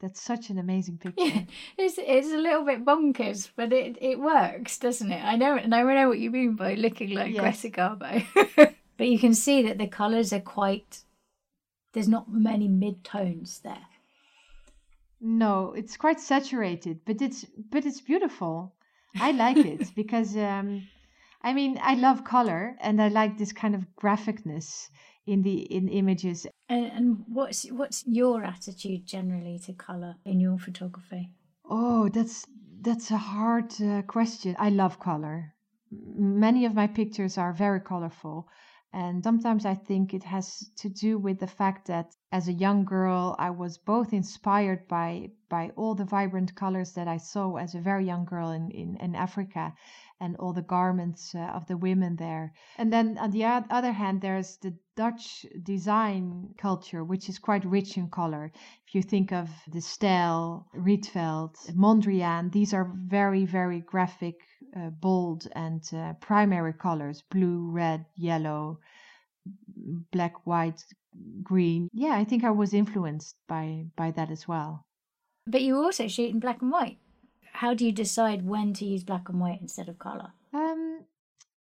That's 0.00 0.20
such 0.20 0.50
an 0.50 0.58
amazing 0.58 0.98
picture. 1.02 1.24
Yeah, 1.24 1.42
it's 1.78 1.96
it's 1.98 2.32
a 2.32 2.36
little 2.36 2.64
bit 2.64 2.84
bonkers, 2.84 3.50
but 3.54 3.72
it, 3.72 3.96
it 4.00 4.18
works, 4.18 4.78
doesn't 4.78 5.10
it? 5.10 5.24
I 5.24 5.36
know, 5.36 5.56
and 5.56 5.74
I 5.74 5.82
know 5.82 6.08
what 6.08 6.18
you 6.18 6.30
mean 6.30 6.56
by 6.56 6.74
looking 6.74 7.10
like 7.10 7.32
yes. 7.32 7.62
Greta 7.62 7.76
Garbo. 7.76 8.74
but 8.98 9.08
you 9.08 9.18
can 9.18 9.34
see 9.34 9.62
that 9.62 9.78
the 9.78 9.86
colours 9.86 10.32
are 10.32 10.40
quite. 10.40 11.02
There's 11.92 12.08
not 12.08 12.32
many 12.32 12.68
mid 12.68 13.04
tones 13.04 13.60
there. 13.60 13.86
No, 15.20 15.74
it's 15.76 15.96
quite 15.96 16.20
saturated, 16.20 17.00
but 17.04 17.20
it's 17.20 17.44
but 17.70 17.84
it's 17.84 18.00
beautiful. 18.00 18.74
I 19.18 19.32
like 19.32 19.56
it 19.58 19.94
because 19.94 20.36
um, 20.36 20.86
I 21.42 21.52
mean 21.52 21.78
I 21.82 21.94
love 21.94 22.24
color 22.24 22.76
and 22.80 23.00
I 23.00 23.08
like 23.08 23.38
this 23.38 23.52
kind 23.52 23.74
of 23.74 23.86
graphicness 24.00 24.88
in 25.26 25.42
the 25.42 25.60
in 25.60 25.88
images. 25.88 26.46
And, 26.68 26.86
and 26.86 27.24
what's 27.28 27.64
what's 27.70 28.04
your 28.06 28.44
attitude 28.44 29.06
generally 29.06 29.58
to 29.66 29.72
color 29.72 30.16
in 30.24 30.40
your 30.40 30.58
photography? 30.58 31.30
Oh, 31.64 32.08
that's 32.08 32.46
that's 32.80 33.10
a 33.10 33.18
hard 33.18 33.72
uh, 33.80 34.02
question. 34.02 34.56
I 34.58 34.70
love 34.70 34.98
color. 34.98 35.54
Many 35.90 36.64
of 36.64 36.74
my 36.74 36.86
pictures 36.86 37.36
are 37.38 37.52
very 37.52 37.80
colorful. 37.80 38.48
And 38.92 39.22
sometimes 39.22 39.64
I 39.66 39.74
think 39.74 40.14
it 40.14 40.24
has 40.24 40.68
to 40.78 40.88
do 40.88 41.18
with 41.18 41.38
the 41.38 41.46
fact 41.46 41.86
that 41.86 42.14
as 42.32 42.46
a 42.46 42.52
young 42.52 42.84
girl, 42.84 43.34
I 43.38 43.50
was 43.50 43.76
both 43.76 44.12
inspired 44.12 44.86
by 44.86 45.30
by 45.48 45.70
all 45.74 45.96
the 45.96 46.04
vibrant 46.04 46.54
colors 46.54 46.92
that 46.92 47.08
I 47.08 47.16
saw 47.16 47.56
as 47.56 47.74
a 47.74 47.80
very 47.80 48.06
young 48.06 48.24
girl 48.24 48.50
in, 48.50 48.70
in, 48.70 48.96
in 48.98 49.16
Africa 49.16 49.74
and 50.20 50.36
all 50.36 50.52
the 50.52 50.62
garments 50.62 51.34
uh, 51.34 51.38
of 51.38 51.66
the 51.66 51.76
women 51.76 52.14
there. 52.14 52.52
And 52.78 52.92
then 52.92 53.18
on 53.18 53.32
the 53.32 53.44
other 53.44 53.90
hand, 53.90 54.20
there's 54.20 54.58
the 54.58 54.76
Dutch 54.94 55.44
design 55.64 56.54
culture, 56.56 57.02
which 57.02 57.28
is 57.28 57.40
quite 57.40 57.64
rich 57.64 57.96
in 57.96 58.08
color. 58.10 58.52
If 58.86 58.94
you 58.94 59.02
think 59.02 59.32
of 59.32 59.48
De 59.68 59.80
Stijl, 59.80 60.66
Rietveld, 60.72 61.56
Mondrian, 61.74 62.52
these 62.52 62.72
are 62.72 62.92
very, 62.94 63.46
very 63.46 63.80
graphic, 63.80 64.36
uh, 64.76 64.90
bold, 64.90 65.48
and 65.52 65.82
uh, 65.92 66.12
primary 66.20 66.74
colors 66.74 67.22
blue, 67.28 67.68
red, 67.70 68.04
yellow, 68.14 68.78
black, 70.12 70.46
white, 70.46 70.84
green. 71.42 71.88
Yeah, 71.92 72.14
I 72.14 72.24
think 72.24 72.44
I 72.44 72.50
was 72.50 72.74
influenced 72.74 73.36
by, 73.48 73.86
by 73.96 74.10
that 74.12 74.30
as 74.30 74.46
well. 74.46 74.84
But 75.46 75.62
you 75.62 75.76
also 75.76 76.08
shoot 76.08 76.30
in 76.30 76.40
black 76.40 76.62
and 76.62 76.70
white. 76.70 76.98
How 77.52 77.74
do 77.74 77.84
you 77.84 77.92
decide 77.92 78.46
when 78.46 78.72
to 78.74 78.84
use 78.84 79.04
black 79.04 79.28
and 79.28 79.40
white 79.40 79.60
instead 79.60 79.88
of 79.88 79.98
color? 79.98 80.32
Um, 80.52 81.04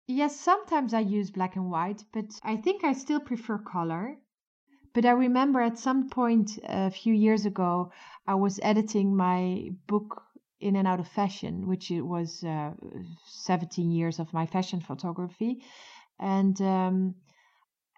yes, 0.07 0.39
sometimes 0.39 0.93
I 0.93 1.00
use 1.00 1.31
black 1.31 1.55
and 1.55 1.71
white, 1.71 2.03
but 2.12 2.25
I 2.43 2.57
think 2.57 2.83
I 2.83 2.93
still 2.93 3.19
prefer 3.19 3.57
color. 3.57 4.17
But 4.93 5.05
I 5.05 5.12
remember 5.12 5.62
at 5.62 5.77
some 5.77 6.09
point 6.09 6.59
a 6.63 6.89
few 6.89 7.13
years 7.13 7.45
ago, 7.45 7.91
I 8.25 8.36
was 8.36 8.59
editing 8.63 9.15
my 9.15 9.69
book 9.86 10.24
in 10.59 10.75
and 10.75 10.88
out 10.88 11.00
of 11.00 11.07
fashion, 11.07 11.67
which 11.67 11.91
it 11.91 12.01
was 12.01 12.43
uh, 12.43 12.71
17 13.25 13.91
years 13.91 14.19
of 14.19 14.33
my 14.33 14.45
fashion 14.45 14.81
photography, 14.81 15.62
and 16.19 16.59
um, 16.62 17.15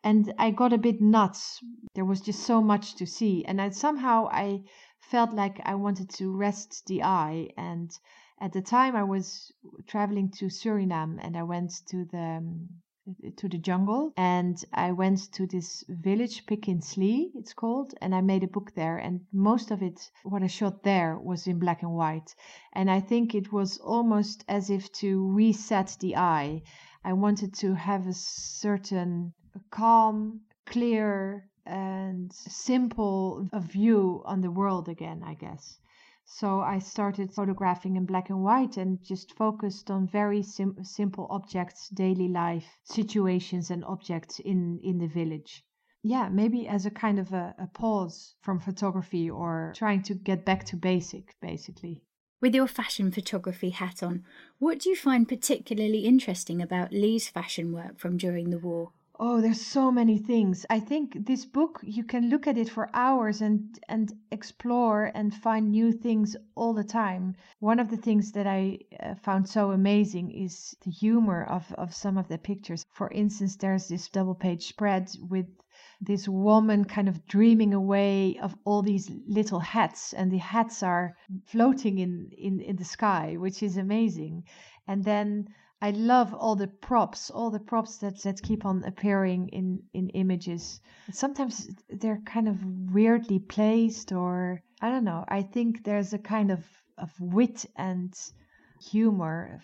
and 0.04 0.34
I 0.38 0.52
got 0.52 0.74
a 0.74 0.78
bit 0.78 1.02
nuts. 1.02 1.60
There 1.96 2.06
was 2.06 2.22
just 2.22 2.44
so 2.44 2.62
much 2.62 2.96
to 2.96 3.06
see, 3.06 3.46
and 3.46 3.62
I 3.62 3.70
somehow 3.70 4.28
I 4.32 4.64
felt 5.00 5.34
like 5.34 5.60
I 5.66 5.76
wanted 5.76 6.10
to 6.18 6.36
rest 6.36 6.84
the 6.88 7.04
eye 7.04 7.50
and 7.58 7.92
At 8.42 8.54
the 8.54 8.62
time, 8.62 8.96
I 8.96 9.04
was 9.04 9.52
traveling 9.86 10.32
to 10.38 10.46
Suriname 10.46 11.20
and 11.22 11.36
I 11.36 11.44
went 11.44 11.72
to 11.88 12.06
the 12.06 12.38
um, 12.38 12.70
to 13.38 13.50
the 13.50 13.58
jungle 13.58 14.14
and 14.16 14.56
I 14.72 14.92
went 14.94 15.32
to 15.34 15.46
this 15.48 15.84
village, 15.90 16.46
Pikin 16.46 16.82
Slee, 16.82 17.32
it's 17.36 17.54
called, 17.54 17.94
and 18.02 18.16
I 18.16 18.22
made 18.22 18.44
a 18.44 18.48
book 18.48 18.72
there. 18.76 18.98
And 18.98 19.26
most 19.34 19.72
of 19.72 19.82
it, 19.82 20.00
what 20.24 20.44
I 20.44 20.48
shot 20.48 20.84
there, 20.84 21.18
was 21.20 21.48
in 21.48 21.60
black 21.60 21.82
and 21.82 21.94
white. 21.96 22.34
And 22.72 22.90
I 22.90 23.02
think 23.02 23.36
it 23.36 23.52
was 23.52 23.78
almost 23.80 24.46
as 24.48 24.70
if 24.70 24.90
to 25.02 25.28
reset 25.34 25.98
the 26.00 26.16
eye. 26.16 26.62
I 27.04 27.14
wanted 27.14 27.54
to 27.56 27.74
have 27.74 28.08
a 28.08 28.14
certain 28.14 29.34
calm, 29.72 30.42
clear, 30.66 31.50
and 31.66 32.34
simple 32.34 33.48
view 33.54 34.24
on 34.26 34.42
the 34.42 34.52
world 34.52 34.90
again, 34.90 35.22
I 35.24 35.36
guess. 35.36 35.80
So 36.26 36.62
I 36.62 36.80
started 36.80 37.34
photographing 37.34 37.96
in 37.96 38.06
black 38.06 38.30
and 38.30 38.44
white 38.44 38.78
and 38.78 39.02
just 39.04 39.36
focused 39.36 39.90
on 39.90 40.08
very 40.08 40.44
sim- 40.44 40.84
simple 40.84 41.28
objects, 41.30 41.90
daily 41.90 42.28
life 42.28 42.80
situations 42.84 43.72
and 43.72 43.84
objects 43.84 44.40
in, 44.40 44.80
in 44.84 45.00
the 45.00 45.08
village. 45.08 45.64
Yeah, 46.04 46.30
maybe 46.30 46.68
as 46.68 46.86
a 46.86 46.92
kind 46.92 47.20
of 47.20 47.34
a, 47.34 47.56
a 47.58 47.68
pause 47.68 48.36
from 48.42 48.60
photography 48.60 49.30
or 49.30 49.74
trying 49.76 50.04
to 50.04 50.14
get 50.14 50.46
back 50.46 50.66
to 50.66 50.78
basic, 50.78 51.36
basically. 51.42 52.04
With 52.42 52.56
your 52.56 52.68
fashion 52.68 53.12
photography 53.12 53.72
hat 53.72 54.02
on, 54.02 54.24
what 54.60 54.80
do 54.80 54.90
you 54.90 54.96
find 54.96 55.28
particularly 55.28 56.06
interesting 56.06 56.62
about 56.62 56.94
Lee's 56.94 57.28
fashion 57.28 57.74
work 57.74 58.00
from 58.00 58.18
during 58.18 58.50
the 58.50 58.60
war? 58.60 58.94
Oh, 59.22 59.42
there's 59.42 59.60
so 59.60 59.92
many 59.92 60.18
things. 60.18 60.66
I 60.70 60.80
think 60.80 61.26
this 61.26 61.46
book 61.46 61.82
you 61.84 62.06
can 62.06 62.30
look 62.30 62.48
at 62.48 62.58
it 62.58 62.70
for 62.70 62.90
hours 62.94 63.42
and 63.42 63.78
and 63.90 64.14
explore 64.32 65.12
and 65.14 65.36
find 65.36 65.72
new 65.72 65.92
things 65.92 66.38
all 66.56 66.74
the 66.74 66.86
time. 66.86 67.36
One 67.60 67.80
of 67.80 67.90
the 67.90 67.98
things 67.98 68.32
that 68.32 68.48
I 68.48 68.80
uh, 68.98 69.16
found 69.16 69.50
so 69.50 69.72
amazing 69.72 70.32
is 70.32 70.74
the 70.86 70.92
humor 70.92 71.44
of 71.44 71.72
of 71.74 71.94
some 71.94 72.18
of 72.18 72.30
the 72.30 72.38
pictures. 72.38 72.86
For 72.94 73.12
instance, 73.12 73.58
there's 73.58 73.90
this 73.90 74.08
double 74.08 74.36
page 74.36 74.68
spread 74.68 75.12
with 75.30 75.48
this 76.00 76.30
woman 76.30 76.86
kind 76.86 77.10
of 77.10 77.28
dreaming 77.28 77.74
away 77.74 78.40
of 78.42 78.56
all 78.64 78.82
these 78.82 79.12
little 79.28 79.60
hats 79.60 80.14
and 80.14 80.32
the 80.32 80.38
hats 80.38 80.82
are 80.82 81.18
floating 81.46 82.00
in 82.00 82.32
in 82.38 82.62
in 82.62 82.78
the 82.78 82.86
sky, 82.86 83.36
which 83.38 83.62
is 83.62 83.76
amazing. 83.76 84.46
And 84.88 85.04
then 85.04 85.50
I 85.82 85.92
love 85.92 86.34
all 86.34 86.56
the 86.56 86.68
props, 86.68 87.30
all 87.30 87.52
the 87.52 87.60
props 87.60 87.98
that, 88.00 88.22
that 88.24 88.42
keep 88.42 88.66
on 88.66 88.84
appearing 88.84 89.48
in, 89.50 89.84
in 89.94 90.10
images. 90.10 90.82
Sometimes 91.12 91.70
they're 91.90 92.22
kind 92.26 92.50
of 92.50 92.58
weirdly 92.92 93.40
placed, 93.40 94.12
or 94.12 94.62
I 94.82 94.90
don't 94.90 95.06
know. 95.06 95.24
I 95.28 95.42
think 95.42 95.84
there's 95.84 96.14
a 96.14 96.20
kind 96.20 96.52
of, 96.52 96.66
of 96.98 97.12
wit 97.20 97.66
and 97.78 98.14
humor. 98.92 99.62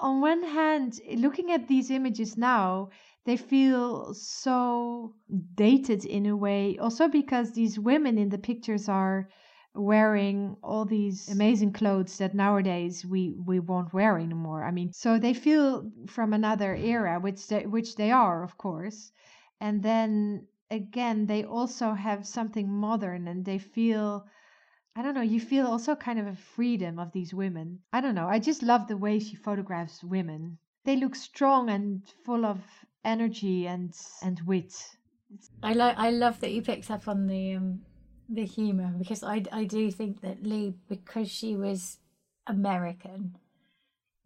On 0.00 0.20
one 0.20 0.44
hand, 0.44 1.00
looking 1.16 1.50
at 1.50 1.66
these 1.66 1.90
images 1.90 2.36
now, 2.36 2.90
they 3.24 3.36
feel 3.36 4.14
so 4.14 5.14
dated 5.54 6.04
in 6.04 6.26
a 6.26 6.36
way, 6.36 6.78
also 6.78 7.08
because 7.08 7.52
these 7.52 7.78
women 7.78 8.18
in 8.18 8.28
the 8.28 8.38
pictures 8.38 8.88
are 8.88 9.28
wearing 9.74 10.56
all 10.62 10.84
these 10.84 11.28
amazing 11.30 11.72
clothes 11.72 12.18
that 12.18 12.34
nowadays 12.34 13.06
we 13.06 13.34
we 13.46 13.60
won't 13.60 13.92
wear 13.92 14.18
anymore. 14.18 14.64
I 14.64 14.70
mean, 14.70 14.92
so 14.92 15.18
they 15.18 15.34
feel 15.34 15.90
from 16.06 16.32
another 16.32 16.74
era, 16.74 17.20
which 17.20 17.46
they, 17.46 17.66
which 17.66 17.94
they 17.96 18.10
are, 18.10 18.42
of 18.42 18.56
course. 18.58 19.12
And 19.60 19.82
then 19.82 20.46
again, 20.70 21.26
they 21.26 21.44
also 21.44 21.92
have 21.92 22.26
something 22.26 22.68
modern, 22.68 23.28
and 23.28 23.44
they 23.44 23.58
feel. 23.58 24.26
I 24.96 25.02
don't 25.02 25.14
know, 25.14 25.20
you 25.20 25.40
feel 25.40 25.66
also 25.68 25.94
kind 25.94 26.18
of 26.18 26.26
a 26.26 26.34
freedom 26.34 26.98
of 26.98 27.12
these 27.12 27.32
women. 27.32 27.78
I 27.92 28.00
don't 28.00 28.16
know, 28.16 28.26
I 28.26 28.40
just 28.40 28.62
love 28.62 28.88
the 28.88 28.96
way 28.96 29.20
she 29.20 29.36
photographs 29.36 30.02
women. 30.02 30.58
They 30.84 30.96
look 30.96 31.14
strong 31.14 31.70
and 31.70 32.02
full 32.24 32.44
of 32.44 32.58
energy 33.04 33.68
and 33.68 33.94
and 34.20 34.40
wit. 34.40 34.74
I 35.62 35.74
like 35.74 35.96
I 35.96 36.10
love 36.10 36.40
that 36.40 36.50
you 36.50 36.60
picked 36.60 36.90
up 36.90 37.06
on 37.06 37.28
the 37.28 37.54
um, 37.54 37.82
the 38.30 38.44
humor 38.44 38.92
because 38.96 39.22
I 39.22 39.44
I 39.52 39.64
do 39.64 39.90
think 39.90 40.20
that 40.22 40.42
Lee 40.44 40.74
because 40.88 41.30
she 41.30 41.56
was 41.56 41.98
American 42.46 43.36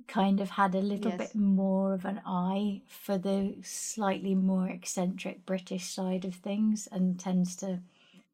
kind 0.07 0.41
of 0.41 0.51
had 0.51 0.75
a 0.75 0.81
little 0.81 1.13
yes. 1.13 1.19
bit 1.19 1.35
more 1.35 1.95
of 1.95 2.05
an 2.05 2.21
eye 2.27 2.83
for 2.87 3.17
the 3.17 3.57
slightly 3.63 4.35
more 4.35 4.69
eccentric 4.69 5.47
British 5.47 5.87
side 5.87 6.27
of 6.27 6.35
things 6.35 6.87
and 6.93 7.19
tends 7.19 7.57
to 7.57 7.81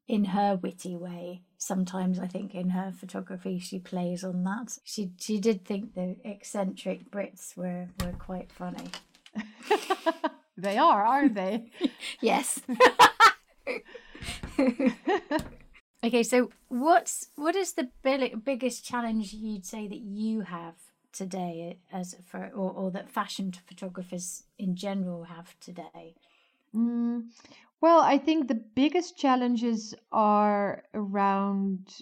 in 0.07 0.25
her 0.25 0.59
witty 0.61 0.97
way 0.97 1.41
sometimes 1.57 2.19
I 2.19 2.27
think 2.27 2.53
in 2.55 2.71
her 2.71 2.91
photography 2.91 3.59
she 3.59 3.79
plays 3.79 4.23
on 4.23 4.43
that. 4.43 4.77
She 4.83 5.11
she 5.17 5.39
did 5.39 5.63
think 5.63 5.93
the 5.93 6.17
eccentric 6.25 7.09
Brits 7.11 7.55
were 7.55 7.87
were 8.01 8.13
quite 8.13 8.51
funny. 8.51 8.89
They 10.57 10.77
are 10.77 11.03
aren't 11.03 11.33
they? 11.35 11.71
Yes 12.21 12.61
Okay, 16.03 16.23
so 16.23 16.49
what's 16.67 17.27
what 17.35 17.55
is 17.55 17.73
the 17.73 17.89
biggest 18.43 18.83
challenge 18.83 19.33
you'd 19.33 19.65
say 19.65 19.87
that 19.87 19.99
you 19.99 20.41
have 20.41 20.73
today 21.13 21.77
as 21.91 22.15
for 22.25 22.49
or, 22.55 22.71
or 22.71 22.91
that 22.91 23.09
fashion 23.09 23.53
photographers 23.67 24.43
in 24.57 24.75
general 24.75 25.25
have 25.25 25.59
today? 25.59 26.15
Mm, 26.75 27.29
well, 27.81 27.99
I 27.99 28.17
think 28.17 28.47
the 28.47 28.63
biggest 28.75 29.15
challenges 29.15 29.93
are 30.11 30.83
around 30.95 32.01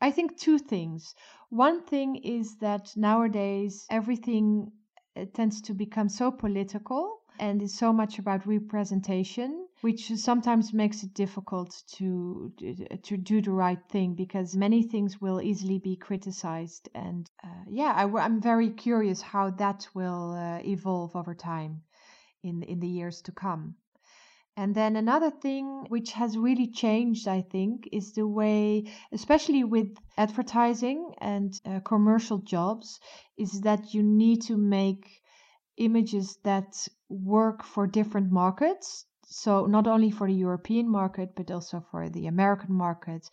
I 0.00 0.10
think 0.10 0.38
two 0.38 0.58
things. 0.58 1.14
One 1.50 1.82
thing 1.82 2.16
is 2.16 2.56
that 2.58 2.96
nowadays 2.96 3.86
everything 3.90 4.72
uh, 5.16 5.24
tends 5.34 5.60
to 5.62 5.74
become 5.74 6.08
so 6.08 6.30
political 6.30 7.20
and 7.38 7.62
is 7.62 7.76
so 7.76 7.92
much 7.92 8.18
about 8.18 8.46
representation 8.46 9.65
which 9.86 10.10
sometimes 10.16 10.72
makes 10.72 11.04
it 11.04 11.14
difficult 11.14 11.70
to 11.86 12.52
to 13.04 13.16
do 13.16 13.40
the 13.40 13.52
right 13.52 13.82
thing 13.88 14.16
because 14.16 14.56
many 14.56 14.82
things 14.82 15.20
will 15.20 15.40
easily 15.40 15.78
be 15.78 15.94
criticized 15.94 16.88
and 16.92 17.30
uh, 17.44 17.64
yeah 17.70 17.92
I, 17.94 18.24
am 18.24 18.40
very 18.40 18.70
curious 18.70 19.22
how 19.22 19.50
that 19.62 19.86
will 19.94 20.32
uh, 20.32 20.58
evolve 20.74 21.14
over 21.14 21.36
time 21.36 21.82
in 22.42 22.64
in 22.64 22.80
the 22.80 22.88
years 22.98 23.22
to 23.26 23.32
come. 23.44 23.76
And 24.56 24.74
then 24.74 24.96
another 24.96 25.30
thing 25.30 25.66
which 25.94 26.10
has 26.20 26.44
really 26.46 26.68
changed 26.84 27.28
i 27.28 27.40
think 27.54 27.88
is 27.92 28.06
the 28.12 28.26
way 28.40 28.60
especially 29.12 29.62
with 29.74 29.90
advertising 30.18 31.00
and 31.32 31.50
uh, 31.64 31.78
commercial 31.92 32.38
jobs 32.54 32.98
is 33.44 33.60
that 33.60 33.94
you 33.94 34.02
need 34.02 34.38
to 34.48 34.56
make 34.56 35.04
images 35.76 36.38
that 36.42 36.88
work 37.08 37.62
for 37.62 37.86
different 37.86 38.32
markets 38.32 39.06
so 39.28 39.66
not 39.66 39.86
only 39.86 40.10
for 40.10 40.28
the 40.28 40.34
European 40.34 40.88
market, 40.88 41.34
but 41.34 41.50
also 41.50 41.84
for 41.90 42.08
the 42.08 42.26
American 42.26 42.72
market, 42.72 43.28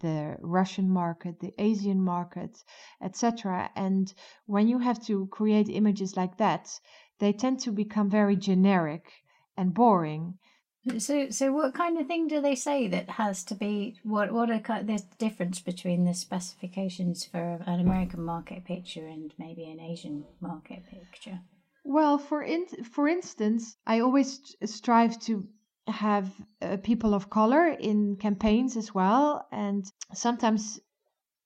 the 0.00 0.36
Russian 0.40 0.90
market, 0.90 1.40
the 1.40 1.54
Asian 1.58 2.00
market, 2.00 2.62
etc. 3.02 3.70
And 3.74 4.12
when 4.46 4.68
you 4.68 4.78
have 4.78 5.02
to 5.06 5.26
create 5.28 5.68
images 5.68 6.16
like 6.16 6.36
that, 6.36 6.78
they 7.18 7.32
tend 7.32 7.60
to 7.60 7.72
become 7.72 8.10
very 8.10 8.36
generic 8.36 9.10
and 9.56 9.74
boring. 9.74 10.38
So, 10.98 11.30
so 11.30 11.52
what 11.52 11.74
kind 11.74 11.98
of 11.98 12.06
thing 12.06 12.28
do 12.28 12.40
they 12.40 12.54
say 12.54 12.86
that 12.88 13.10
has 13.10 13.42
to 13.44 13.54
be? 13.54 13.98
What 14.04 14.32
what 14.32 14.50
are 14.50 14.82
the 14.82 15.02
difference 15.18 15.60
between 15.60 16.04
the 16.04 16.14
specifications 16.14 17.24
for 17.24 17.62
an 17.66 17.80
American 17.80 18.22
market 18.22 18.64
picture 18.64 19.06
and 19.06 19.34
maybe 19.38 19.64
an 19.64 19.80
Asian 19.80 20.24
market 20.40 20.84
picture? 20.86 21.40
Well, 21.90 22.18
for 22.18 22.42
in, 22.42 22.66
for 22.66 23.08
instance, 23.08 23.78
I 23.86 24.00
always 24.00 24.54
strive 24.66 25.18
to 25.20 25.48
have 25.86 26.30
uh, 26.60 26.76
people 26.82 27.14
of 27.14 27.30
color 27.30 27.68
in 27.68 28.16
campaigns 28.16 28.76
as 28.76 28.94
well, 28.94 29.48
and 29.50 29.90
sometimes 30.12 30.80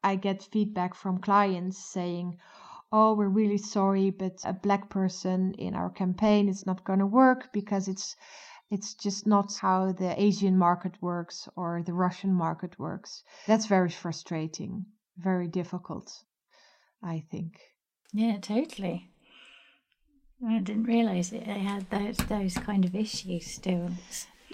I 0.03 0.17
get 0.17 0.43
feedback 0.43 0.97
from 0.97 1.21
clients 1.21 1.79
saying, 1.79 2.39
"Oh, 2.91 3.15
we're 3.15 3.29
really 3.29 3.57
sorry, 3.57 4.11
but 4.11 4.43
a 4.45 4.53
black 4.53 4.91
person 4.91 5.55
in 5.59 5.77
our 5.77 5.91
campaign 5.91 6.49
is 6.49 6.67
not 6.67 6.83
going 6.83 6.99
to 6.99 7.07
work 7.07 7.53
because 7.53 7.87
it's 7.87 8.17
it's 8.69 8.95
just 8.95 9.29
not 9.29 9.55
how 9.59 9.93
the 9.93 10.21
Asian 10.21 10.59
market 10.59 11.01
works 11.01 11.49
or 11.55 11.85
the 11.85 11.95
Russian 11.95 12.35
market 12.35 12.77
works." 12.81 13.23
That's 13.47 13.67
very 13.67 13.91
frustrating, 13.91 14.87
very 15.17 15.47
difficult, 15.47 16.25
I 17.01 17.21
think. 17.31 17.61
Yeah, 18.13 18.39
totally. 18.41 19.12
I 20.47 20.59
didn't 20.59 20.85
realize 20.85 21.33
it. 21.33 21.47
I 21.47 21.59
had 21.59 21.89
those 21.91 22.17
those 22.29 22.55
kind 22.55 22.85
of 22.85 22.95
issues 22.97 23.47
still. 23.47 23.91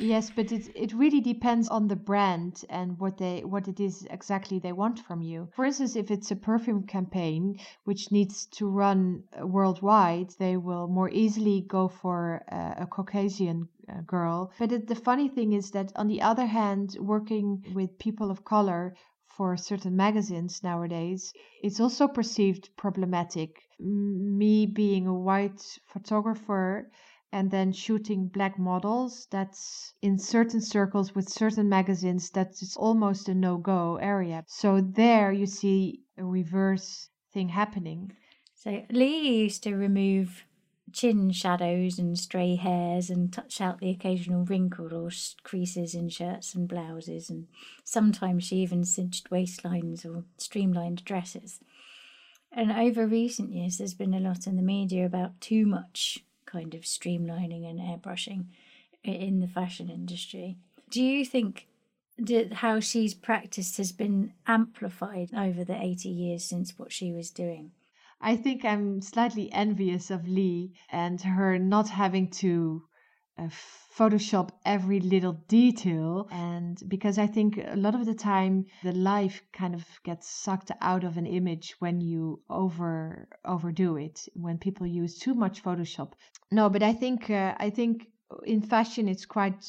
Yes, 0.01 0.31
but 0.31 0.53
it 0.53 0.71
it 0.77 0.93
really 0.93 1.21
depends 1.21 1.69
on 1.69 1.89
the 1.89 1.97
brand 1.97 2.65
and 2.71 2.99
what 3.01 3.19
they 3.19 3.43
what 3.45 3.67
it 3.67 3.81
is 3.81 4.07
exactly 4.11 4.59
they 4.59 4.73
want 4.73 5.01
from 5.01 5.23
you. 5.23 5.49
For 5.57 5.65
instance, 5.65 5.97
if 5.97 6.11
it's 6.11 6.31
a 6.31 6.37
perfume 6.37 6.85
campaign 6.87 7.59
which 7.85 8.13
needs 8.13 8.47
to 8.59 8.69
run 8.69 9.25
uh, 9.33 9.47
worldwide, 9.47 10.31
they 10.39 10.57
will 10.57 10.87
more 10.87 11.11
easily 11.11 11.63
go 11.63 11.89
for 11.89 12.45
a, 12.49 12.83
a 12.83 12.87
Caucasian 12.87 13.69
uh, 13.89 14.03
girl. 14.03 14.53
But 14.59 14.73
it, 14.73 14.87
the 14.87 14.95
funny 14.95 15.29
thing 15.29 15.53
is 15.53 15.71
that 15.73 15.93
on 15.97 16.07
the 16.07 16.23
other 16.23 16.47
hand, 16.47 16.97
working 17.01 17.65
with 17.75 17.99
people 17.99 18.31
of 18.31 18.45
color 18.45 18.95
for 19.39 19.57
certain 19.57 19.97
magazines 19.97 20.65
nowadays, 20.65 21.33
it's 21.63 21.79
also 21.79 22.09
perceived 22.09 22.69
problematic. 22.77 23.51
Me 23.79 24.67
being 24.67 25.07
a 25.07 25.15
white 25.15 25.63
photographer 25.87 26.91
and 27.31 27.49
then 27.49 27.73
shooting 27.73 28.27
black 28.27 28.59
models, 28.59 29.29
that's 29.31 29.95
in 30.03 30.19
certain 30.19 30.61
circles 30.61 31.15
with 31.15 31.29
certain 31.29 31.69
magazines, 31.69 32.31
that's 32.31 32.77
almost 32.77 33.29
a 33.29 33.35
no 33.35 33.59
go 33.59 33.97
area. 33.97 34.43
So 34.49 34.81
there 34.81 35.31
you 35.31 35.47
see 35.47 36.03
a 36.17 36.25
reverse 36.25 37.09
thing 37.33 37.49
happening. 37.49 38.13
So 38.57 38.83
Lee 38.91 39.43
used 39.45 39.63
to 39.63 39.77
remove 39.77 40.45
chin 40.93 41.31
shadows 41.31 41.99
and 41.99 42.19
stray 42.19 42.57
hairs 42.57 43.11
and 43.11 43.33
touch 43.33 43.61
out 43.61 43.81
the 43.81 43.91
occasional 43.91 44.45
wrinkle 44.45 44.95
or 44.95 45.11
creases 45.43 45.95
in 45.95 46.09
shirts 46.09 46.55
and 46.55 46.69
blouses, 46.69 47.31
and 47.31 47.47
sometimes 47.85 48.45
she 48.45 48.57
even 48.57 48.85
cinched 48.85 49.31
waistlines 49.31 50.05
or 50.05 50.25
streamlined 50.37 51.05
dresses. 51.05 51.61
And 52.51 52.73
over 52.73 53.07
recent 53.07 53.53
years, 53.53 53.79
there's 53.79 53.95
been 53.95 54.15
a 54.15 54.21
lot 54.21 54.47
in 54.47 54.57
the 54.57 54.63
media 54.63 55.05
about 55.05 55.41
too 55.41 55.67
much 55.67 56.25
kind 56.47 56.75
of 56.75 56.83
streamlining 56.83 57.69
and 57.69 57.79
airbrushing 57.79 58.47
in 59.05 59.41
the 59.41 59.49
fashion 59.49 59.91
industry. 59.91 60.57
Do 60.91 61.03
you 61.03 61.25
think 61.25 61.67
that 62.19 62.55
how 62.55 62.81
she's 62.81 63.15
practiced 63.15 63.77
has 63.77 63.93
been 63.93 64.33
amplified 64.47 65.31
over 65.37 65.63
the 65.63 65.81
80 65.81 66.09
years 66.09 66.45
since 66.45 66.79
what 66.79 66.91
she 66.91 67.13
was 67.13 67.31
doing? 67.31 67.73
I 68.21 68.37
think 68.37 68.65
I'm 68.65 69.01
slightly 69.01 69.51
envious 69.53 70.11
of 70.11 70.27
Lee 70.27 70.75
and 70.91 71.21
her 71.21 71.59
not 71.59 71.89
having 71.89 72.31
to 72.43 72.83
uh, 73.39 73.49
Photoshop 73.97 74.51
every 74.65 75.01
little 75.01 75.35
detail. 75.47 76.29
And 76.31 76.81
because 76.89 77.19
I 77.19 77.27
think 77.27 77.59
a 77.59 77.77
lot 77.77 77.95
of 77.95 78.07
the 78.07 78.15
time 78.15 78.67
the 78.83 78.93
life 78.93 79.43
kind 79.53 79.75
of 79.75 79.85
gets 80.05 80.29
sucked 80.29 80.73
out 80.81 81.05
of 81.05 81.17
an 81.17 81.27
image 81.27 81.77
when 81.79 82.01
you 82.01 82.43
over 82.51 83.29
overdo 83.45 83.97
it, 83.97 84.29
when 84.35 84.59
people 84.59 84.87
use 84.87 85.19
too 85.19 85.35
much 85.35 85.63
Photoshop. 85.63 86.13
No, 86.51 86.69
but 86.69 86.83
I 86.83 86.93
think 86.93 87.31
uh, 87.31 87.55
I 87.59 87.71
think 87.71 88.09
in 88.45 88.63
fashion 88.63 89.09
it's 89.09 89.27
quite 89.27 89.65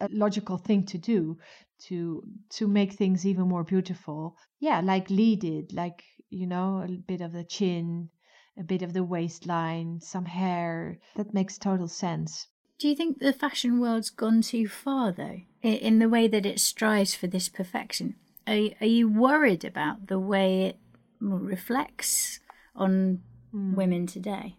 a 0.00 0.08
logical 0.10 0.58
thing 0.58 0.84
to 0.86 0.98
do 0.98 1.38
to 1.86 2.22
to 2.50 2.66
make 2.66 2.92
things 2.92 3.24
even 3.24 3.48
more 3.48 3.64
beautiful. 3.64 4.36
Yeah, 4.58 4.80
like 4.80 5.10
Lee 5.10 5.36
did, 5.36 5.72
like 5.72 6.02
you 6.32 6.46
know, 6.46 6.84
a 6.86 6.90
bit 6.90 7.20
of 7.20 7.32
the 7.32 7.44
chin, 7.44 8.08
a 8.58 8.62
bit 8.62 8.82
of 8.82 8.92
the 8.92 9.04
waistline, 9.04 10.00
some 10.00 10.24
hair. 10.24 10.98
That 11.16 11.34
makes 11.34 11.58
total 11.58 11.88
sense. 11.88 12.48
Do 12.78 12.88
you 12.88 12.96
think 12.96 13.18
the 13.18 13.32
fashion 13.32 13.78
world's 13.80 14.10
gone 14.10 14.42
too 14.42 14.66
far, 14.66 15.12
though, 15.12 15.40
in 15.62 15.98
the 15.98 16.08
way 16.08 16.26
that 16.26 16.46
it 16.46 16.58
strives 16.60 17.14
for 17.14 17.28
this 17.28 17.48
perfection? 17.48 18.16
Are, 18.46 18.70
are 18.80 18.86
you 18.86 19.08
worried 19.08 19.64
about 19.64 20.08
the 20.08 20.18
way 20.18 20.64
it 20.64 20.78
reflects 21.20 22.40
on 22.74 23.20
mm. 23.54 23.74
women 23.76 24.06
today? 24.06 24.56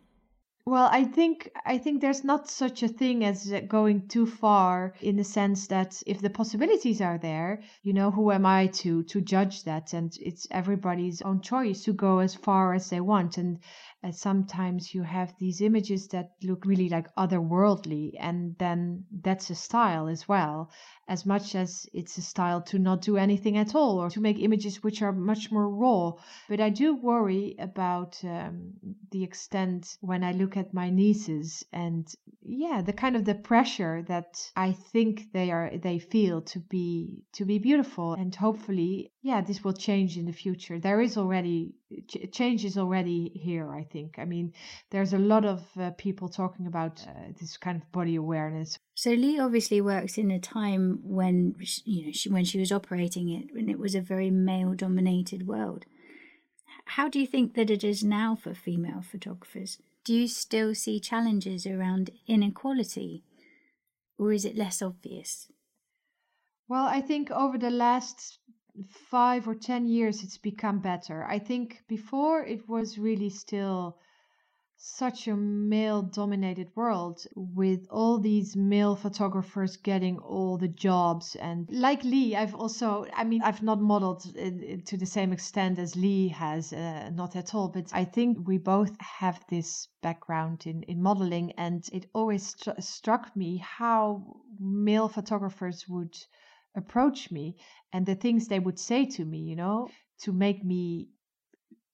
Well, 0.65 0.89
I 0.91 1.05
think 1.05 1.49
I 1.65 1.77
think 1.77 2.01
there's 2.01 2.25
not 2.25 2.49
such 2.49 2.83
a 2.83 2.89
thing 2.89 3.23
as 3.23 3.49
uh, 3.51 3.61
going 3.61 4.09
too 4.09 4.25
far 4.25 4.93
in 5.01 5.15
the 5.15 5.23
sense 5.23 5.67
that 5.67 6.03
if 6.05 6.19
the 6.19 6.29
possibilities 6.29 6.99
are 6.99 7.17
there, 7.17 7.61
you 7.81 7.93
know, 7.93 8.11
who 8.11 8.29
am 8.29 8.45
I 8.45 8.67
to 8.83 9.03
to 9.03 9.21
judge 9.21 9.63
that? 9.63 9.93
And 9.93 10.17
it's 10.21 10.45
everybody's 10.51 11.21
own 11.21 11.39
choice 11.39 11.83
to 11.85 11.93
go 11.93 12.19
as 12.19 12.35
far 12.35 12.73
as 12.73 12.89
they 12.89 12.99
want. 12.99 13.37
And 13.37 13.59
uh, 14.03 14.11
sometimes 14.11 14.93
you 14.93 15.03
have 15.03 15.33
these 15.39 15.61
images 15.61 16.07
that 16.09 16.31
look 16.43 16.65
really 16.65 16.89
like 16.89 17.13
otherworldly, 17.15 18.13
and 18.19 18.55
then 18.57 19.05
that's 19.21 19.49
a 19.49 19.55
style 19.55 20.07
as 20.07 20.27
well 20.27 20.69
as 21.07 21.25
much 21.25 21.53
as 21.53 21.85
it's 21.93 22.17
a 22.17 22.21
style 22.21 22.61
to 22.61 22.79
not 22.79 23.01
do 23.01 23.17
anything 23.17 23.57
at 23.57 23.75
all 23.75 23.99
or 23.99 24.09
to 24.09 24.21
make 24.21 24.39
images 24.39 24.81
which 24.81 25.01
are 25.01 25.11
much 25.11 25.51
more 25.51 25.67
raw. 25.67 26.13
But 26.47 26.61
I 26.61 26.69
do 26.69 26.95
worry 26.95 27.55
about 27.59 28.23
um, 28.23 28.73
the 29.11 29.23
extent 29.23 29.97
when 29.99 30.23
I 30.23 30.31
look 30.31 30.55
at 30.55 30.73
my 30.73 30.89
nieces 30.89 31.65
and 31.73 32.07
yeah, 32.41 32.81
the 32.81 32.93
kind 32.93 33.15
of 33.15 33.25
the 33.25 33.35
pressure 33.35 34.03
that 34.07 34.51
I 34.55 34.71
think 34.71 35.31
they 35.33 35.51
are 35.51 35.71
they 35.75 35.99
feel 35.99 36.41
to 36.41 36.59
be 36.59 37.23
to 37.33 37.45
be 37.45 37.59
beautiful 37.59 38.13
and 38.13 38.33
hopefully 38.33 39.11
yeah, 39.21 39.41
this 39.41 39.63
will 39.63 39.73
change 39.73 40.17
in 40.17 40.25
the 40.25 40.33
future. 40.33 40.79
There 40.79 41.01
is 41.01 41.17
already 41.17 41.75
ch- 42.07 42.31
change 42.31 42.65
is 42.65 42.77
already 42.77 43.29
here. 43.35 43.73
I 43.73 43.83
think. 43.83 44.19
I 44.19 44.25
mean, 44.25 44.53
there's 44.91 45.13
a 45.13 45.19
lot 45.19 45.45
of 45.45 45.63
uh, 45.79 45.91
people 45.91 46.29
talking 46.29 46.67
about 46.67 47.05
uh, 47.07 47.31
this 47.39 47.57
kind 47.57 47.81
of 47.81 47.91
body 47.91 48.15
awareness. 48.15 48.77
So 48.95 49.11
Lee 49.11 49.39
obviously 49.39 49.81
works 49.81 50.17
in 50.17 50.31
a 50.31 50.39
time 50.39 50.99
when 51.03 51.55
you 51.85 52.05
know 52.05 52.11
she, 52.11 52.29
when 52.29 52.45
she 52.45 52.59
was 52.59 52.71
operating 52.71 53.29
it 53.29 53.53
when 53.53 53.69
it 53.69 53.79
was 53.79 53.95
a 53.95 54.01
very 54.01 54.29
male 54.29 54.73
dominated 54.73 55.47
world. 55.47 55.85
How 56.85 57.07
do 57.07 57.19
you 57.19 57.27
think 57.27 57.55
that 57.55 57.69
it 57.69 57.83
is 57.83 58.03
now 58.03 58.35
for 58.35 58.53
female 58.53 59.01
photographers? 59.01 59.77
Do 60.03 60.13
you 60.13 60.27
still 60.27 60.75
see 60.75 60.99
challenges 60.99 61.65
around 61.65 62.11
inequality, 62.27 63.23
or 64.17 64.33
is 64.33 64.43
it 64.43 64.57
less 64.57 64.81
obvious? 64.81 65.47
Well, 66.67 66.85
I 66.85 67.01
think 67.01 67.29
over 67.31 67.57
the 67.57 67.69
last 67.69 68.39
five 69.11 69.47
or 69.47 69.55
ten 69.55 69.85
years 69.87 70.23
it's 70.23 70.37
become 70.37 70.79
better. 70.79 71.23
I 71.25 71.39
think 71.39 71.83
before 71.87 72.43
it 72.43 72.67
was 72.67 72.97
really 72.97 73.29
still 73.29 73.97
such 74.85 75.27
a 75.29 75.35
male 75.35 76.01
dominated 76.01 76.69
world 76.75 77.25
with 77.35 77.87
all 77.89 78.19
these 78.19 78.55
male 78.55 78.97
photographers 78.97 79.77
getting 79.77 80.17
all 80.19 80.57
the 80.57 80.67
jobs 80.67 81.35
and 81.37 81.69
like 81.71 82.03
lee 82.03 82.35
i've 82.35 82.53
also 82.53 83.05
i 83.13 83.23
mean 83.23 83.41
i've 83.43 83.63
not 83.63 83.79
modeled 83.79 84.23
to 84.85 84.97
the 84.97 85.05
same 85.05 85.31
extent 85.31 85.79
as 85.79 85.95
lee 85.95 86.27
has 86.27 86.73
uh, 86.73 87.09
not 87.13 87.33
at 87.35 87.55
all 87.55 87.69
but 87.69 87.89
i 87.93 88.03
think 88.03 88.45
we 88.45 88.57
both 88.57 88.99
have 88.99 89.39
this 89.47 89.87
background 90.01 90.67
in, 90.67 90.83
in 90.83 91.01
modeling 91.01 91.53
and 91.53 91.87
it 91.93 92.07
always 92.13 92.47
st- 92.47 92.83
struck 92.83 93.33
me 93.37 93.57
how 93.57 94.35
male 94.59 95.07
photographers 95.07 95.87
would 95.87 96.13
approach 96.75 97.31
me 97.31 97.55
and 97.91 98.05
the 98.05 98.15
things 98.15 98.47
they 98.47 98.59
would 98.59 98.79
say 98.79 99.05
to 99.05 99.25
me, 99.25 99.39
you 99.39 99.55
know, 99.55 99.89
to 100.21 100.31
make 100.31 100.63
me 100.63 101.09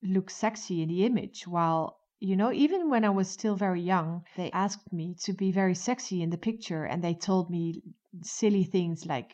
look 0.03 0.29
sexy 0.29 0.81
in 0.81 0.89
the 0.89 1.05
image 1.05 1.45
while 1.47 1.99
you 2.19 2.35
know 2.35 2.51
even 2.51 2.89
when 2.89 3.03
i 3.05 3.09
was 3.09 3.29
still 3.29 3.55
very 3.55 3.81
young 3.81 4.23
they 4.37 4.51
asked 4.51 4.91
me 4.93 5.15
to 5.19 5.33
be 5.33 5.51
very 5.51 5.75
sexy 5.75 6.21
in 6.21 6.29
the 6.29 6.37
picture 6.37 6.83
and 6.85 7.03
they 7.03 7.13
told 7.13 7.49
me 7.49 7.81
silly 8.23 8.63
things 8.63 9.05
like 9.05 9.33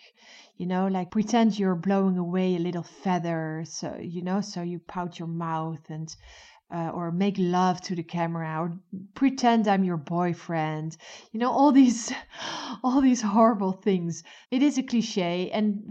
you 0.57 0.65
know 0.65 0.87
like 0.87 1.11
pretend 1.11 1.57
you're 1.57 1.75
blowing 1.75 2.17
away 2.17 2.55
a 2.55 2.59
little 2.59 2.83
feather 2.83 3.63
so 3.65 3.95
you 3.99 4.21
know 4.21 4.41
so 4.41 4.61
you 4.61 4.79
pout 4.79 5.17
your 5.19 5.27
mouth 5.27 5.89
and 5.89 6.15
uh, 6.73 6.89
or 6.89 7.11
make 7.11 7.35
love 7.37 7.79
to 7.81 7.95
the 7.95 8.03
camera 8.03 8.57
or 8.59 8.79
pretend 9.13 9.67
I'm 9.67 9.83
your 9.83 9.97
boyfriend. 9.97 10.97
You 11.31 11.39
know, 11.39 11.51
all 11.51 11.71
these 11.71 12.11
all 12.83 13.01
these 13.01 13.21
horrible 13.21 13.71
things. 13.71 14.23
It 14.51 14.63
is 14.63 14.77
a 14.77 14.83
cliche 14.83 15.51
and 15.51 15.83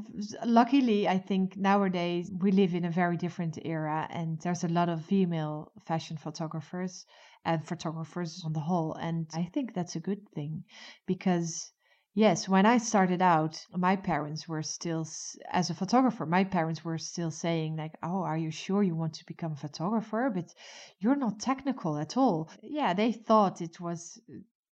luckily 0.44 1.08
I 1.08 1.18
think 1.18 1.56
nowadays 1.56 2.30
we 2.40 2.50
live 2.50 2.74
in 2.74 2.84
a 2.84 2.90
very 2.90 3.16
different 3.16 3.58
era 3.64 4.06
and 4.10 4.40
there's 4.40 4.64
a 4.64 4.68
lot 4.68 4.88
of 4.88 5.04
female 5.04 5.72
fashion 5.86 6.16
photographers 6.16 7.06
and 7.44 7.64
photographers 7.64 8.42
on 8.44 8.52
the 8.52 8.60
whole 8.60 8.94
and 8.94 9.28
I 9.34 9.44
think 9.44 9.74
that's 9.74 9.96
a 9.96 10.00
good 10.00 10.28
thing 10.34 10.64
because 11.06 11.72
Yes, 12.16 12.48
when 12.48 12.64
I 12.64 12.78
started 12.78 13.20
out, 13.20 13.66
my 13.76 13.96
parents 13.96 14.48
were 14.48 14.62
still, 14.62 15.04
as 15.50 15.68
a 15.68 15.74
photographer, 15.74 16.24
my 16.24 16.44
parents 16.44 16.84
were 16.84 16.96
still 16.96 17.32
saying, 17.32 17.76
like, 17.76 17.96
oh, 18.04 18.22
are 18.22 18.38
you 18.38 18.52
sure 18.52 18.84
you 18.84 18.94
want 18.94 19.14
to 19.14 19.26
become 19.26 19.52
a 19.52 19.56
photographer? 19.56 20.30
But 20.32 20.54
you're 21.00 21.16
not 21.16 21.40
technical 21.40 21.98
at 21.98 22.16
all. 22.16 22.50
Yeah, 22.62 22.94
they 22.94 23.10
thought 23.10 23.60
it 23.60 23.80
was 23.80 24.20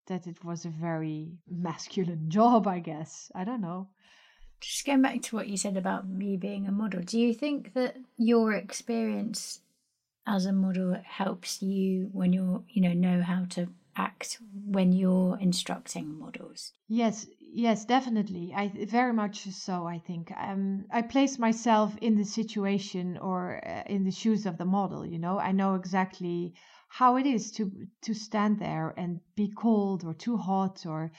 that 0.06 0.28
it 0.28 0.44
was 0.44 0.64
a 0.64 0.70
very 0.70 1.32
masculine 1.48 2.30
job, 2.38 2.68
I 2.68 2.78
guess. 2.78 3.32
I 3.34 3.42
don't 3.42 3.60
know. 3.60 3.88
Just 4.60 4.86
going 4.86 5.02
back 5.02 5.22
to 5.22 5.36
what 5.36 5.48
you 5.48 5.56
said 5.56 5.76
about 5.76 6.08
me 6.08 6.36
being 6.36 6.68
a 6.68 6.72
model, 6.72 7.02
do 7.02 7.18
you 7.18 7.34
think 7.34 7.74
that 7.74 7.96
your 8.16 8.52
experience 8.52 9.60
as 10.26 10.46
a 10.46 10.52
model 10.52 10.96
helps 11.04 11.62
you 11.62 12.08
when 12.12 12.32
you're, 12.32 12.62
you 12.68 12.82
know, 12.82 12.92
know 12.92 13.22
how 13.22 13.44
to 13.50 13.68
act 13.96 14.38
when 14.66 14.92
you're 14.92 15.38
instructing 15.38 16.18
models? 16.18 16.72
Yes, 16.88 17.26
yes, 17.40 17.84
definitely. 17.84 18.52
I 18.54 18.68
very 18.68 19.12
much 19.12 19.44
so. 19.50 19.86
I 19.86 19.98
think 19.98 20.32
um, 20.36 20.84
I 20.90 21.02
place 21.02 21.38
myself 21.38 21.96
in 22.00 22.16
the 22.16 22.24
situation 22.24 23.18
or 23.18 23.60
uh, 23.66 23.82
in 23.86 24.04
the 24.04 24.10
shoes 24.10 24.46
of 24.46 24.58
the 24.58 24.64
model. 24.64 25.04
You 25.04 25.18
know, 25.18 25.38
I 25.38 25.52
know 25.52 25.74
exactly 25.74 26.54
how 26.88 27.16
it 27.16 27.26
is 27.26 27.50
to 27.52 27.70
to 28.02 28.14
stand 28.14 28.58
there 28.58 28.94
and 28.96 29.20
be 29.34 29.52
cold 29.56 30.04
or 30.04 30.14
too 30.14 30.36
hot 30.36 30.84
or 30.86 31.10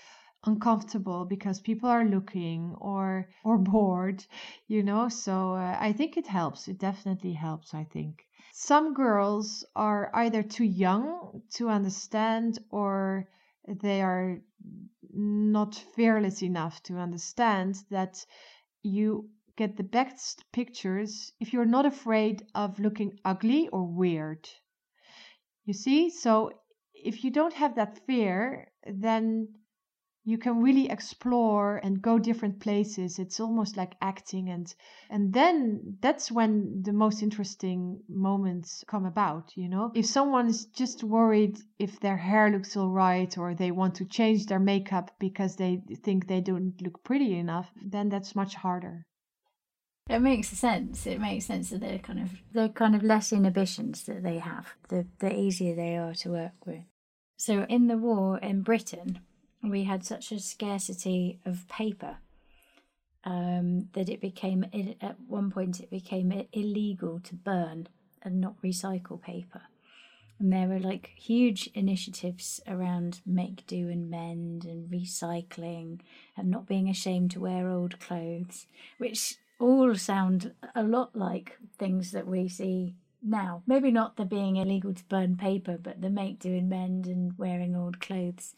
uncomfortable 0.46 1.26
because 1.26 1.60
people 1.60 1.90
are 1.90 2.06
looking 2.06 2.76
or 2.80 3.30
or 3.44 3.58
bored 3.72 4.24
you 4.68 4.84
know 4.84 5.08
so 5.10 5.54
uh, 5.54 5.78
i 5.80 5.92
think 5.94 6.18
it 6.18 6.28
helps 6.28 6.68
it 6.68 6.78
definitely 6.78 7.34
helps 7.34 7.74
i 7.74 7.84
think 7.86 8.26
some 8.56 8.94
girls 8.94 9.66
are 9.76 10.12
either 10.14 10.44
too 10.44 10.64
young 10.64 11.42
to 11.56 11.70
understand 11.70 12.60
or 12.70 13.28
they 13.68 14.00
are 14.04 14.38
not 15.12 15.74
fearless 15.96 16.44
enough 16.44 16.82
to 16.84 16.98
understand 16.98 17.76
that 17.90 18.24
you 18.84 19.28
get 19.56 19.76
the 19.76 19.84
best 19.84 20.46
pictures 20.52 21.32
if 21.40 21.52
you're 21.52 21.66
not 21.66 21.88
afraid 21.88 22.46
of 22.54 22.78
looking 22.78 23.20
ugly 23.26 23.70
or 23.70 23.88
weird. 23.88 24.48
You 25.66 25.74
see? 25.74 26.12
So 26.12 26.52
if 26.94 27.24
you 27.24 27.32
don't 27.32 27.54
have 27.54 27.76
that 27.76 28.06
fear, 28.06 28.72
then 28.86 29.48
you 30.26 30.38
can 30.38 30.62
really 30.62 30.90
explore 30.90 31.78
and 31.84 32.02
go 32.02 32.18
different 32.18 32.60
places 32.60 33.20
it's 33.20 33.40
almost 33.40 33.76
like 33.76 33.94
acting 34.02 34.50
and 34.50 34.74
and 35.10 35.34
then 35.34 35.98
that's 36.02 36.32
when 36.32 36.82
the 36.84 36.94
most 36.94 37.22
interesting 37.22 38.00
moments 38.08 38.84
come 38.88 39.06
about 39.06 39.52
you 39.56 39.68
know 39.68 39.92
if 39.94 40.06
someone 40.06 40.48
is 40.48 40.66
just 40.66 41.04
worried 41.04 41.58
if 41.78 42.00
their 42.00 42.18
hair 42.18 42.50
looks 42.50 42.78
all 42.78 42.90
right 42.90 43.38
or 43.38 43.54
they 43.54 43.72
want 43.72 43.96
to 43.96 44.06
change 44.06 44.46
their 44.46 44.60
makeup 44.60 45.12
because 45.20 45.56
they 45.56 45.82
think 46.04 46.28
they 46.28 46.42
don't 46.42 46.82
look 46.82 47.04
pretty 47.04 47.38
enough 47.38 47.70
then 47.86 48.10
that's 48.10 48.36
much 48.36 48.56
harder 48.56 49.06
it 50.10 50.20
makes 50.20 50.50
sense. 50.50 51.08
It 51.08 51.22
makes 51.22 51.46
sense 51.46 51.70
that 51.70 51.80
they're 51.80 51.98
kind 51.98 52.20
of 52.20 52.30
they're 52.52 52.68
kind 52.68 52.94
of 52.94 53.04
less 53.04 53.32
inhibitions 53.32 54.04
that 54.04 54.22
they 54.22 54.40
have. 54.40 54.76
The 54.90 55.08
the 55.20 55.34
easier 55.34 55.76
they 55.76 55.96
are 55.96 56.14
to 56.16 56.30
work 56.32 56.66
with. 56.66 56.84
So 57.38 57.64
in 57.70 57.88
the 57.88 57.98
war 57.98 58.38
in 58.38 58.64
Britain, 58.64 59.22
we 59.72 59.86
had 59.86 60.06
such 60.06 60.32
a 60.32 60.40
scarcity 60.40 61.40
of 61.46 61.68
paper 61.70 62.18
um, 63.24 63.88
that 63.94 64.10
it 64.10 64.20
became 64.20 64.66
at 65.02 65.16
one 65.28 65.50
point 65.50 65.80
it 65.80 65.90
became 65.90 66.46
illegal 66.52 67.20
to 67.22 67.36
burn 67.36 67.88
and 68.22 68.42
not 68.42 68.62
recycle 68.62 69.22
paper. 69.22 69.62
And 70.40 70.52
there 70.52 70.68
were 70.68 70.80
like 70.80 71.12
huge 71.16 71.70
initiatives 71.74 72.60
around 72.68 73.22
make 73.26 73.66
do 73.66 73.90
and 73.90 74.10
mend 74.10 74.66
and 74.66 74.92
recycling 74.92 76.02
and 76.36 76.50
not 76.50 76.68
being 76.68 76.90
ashamed 76.90 77.32
to 77.32 77.40
wear 77.40 77.70
old 77.70 78.00
clothes, 78.00 78.68
which 78.98 79.38
all 79.60 79.96
sound 79.96 80.54
a 80.76 80.84
lot 80.84 81.16
like 81.16 81.58
things 81.78 82.12
that 82.12 82.28
we 82.28 82.50
see 82.50 82.96
now. 83.22 83.64
Maybe 83.66 83.92
not 83.92 84.18
the 84.18 84.26
being 84.26 84.58
illegal 84.58 84.94
to 84.94 85.04
burn 85.06 85.38
paper, 85.38 85.78
but 85.82 86.02
the 86.02 86.10
make 86.10 86.40
do 86.40 86.50
and 86.50 86.70
mend 86.70 87.08
and 87.08 87.38
wearing 87.38 87.76
old 87.76 88.02
clothes 88.02 88.56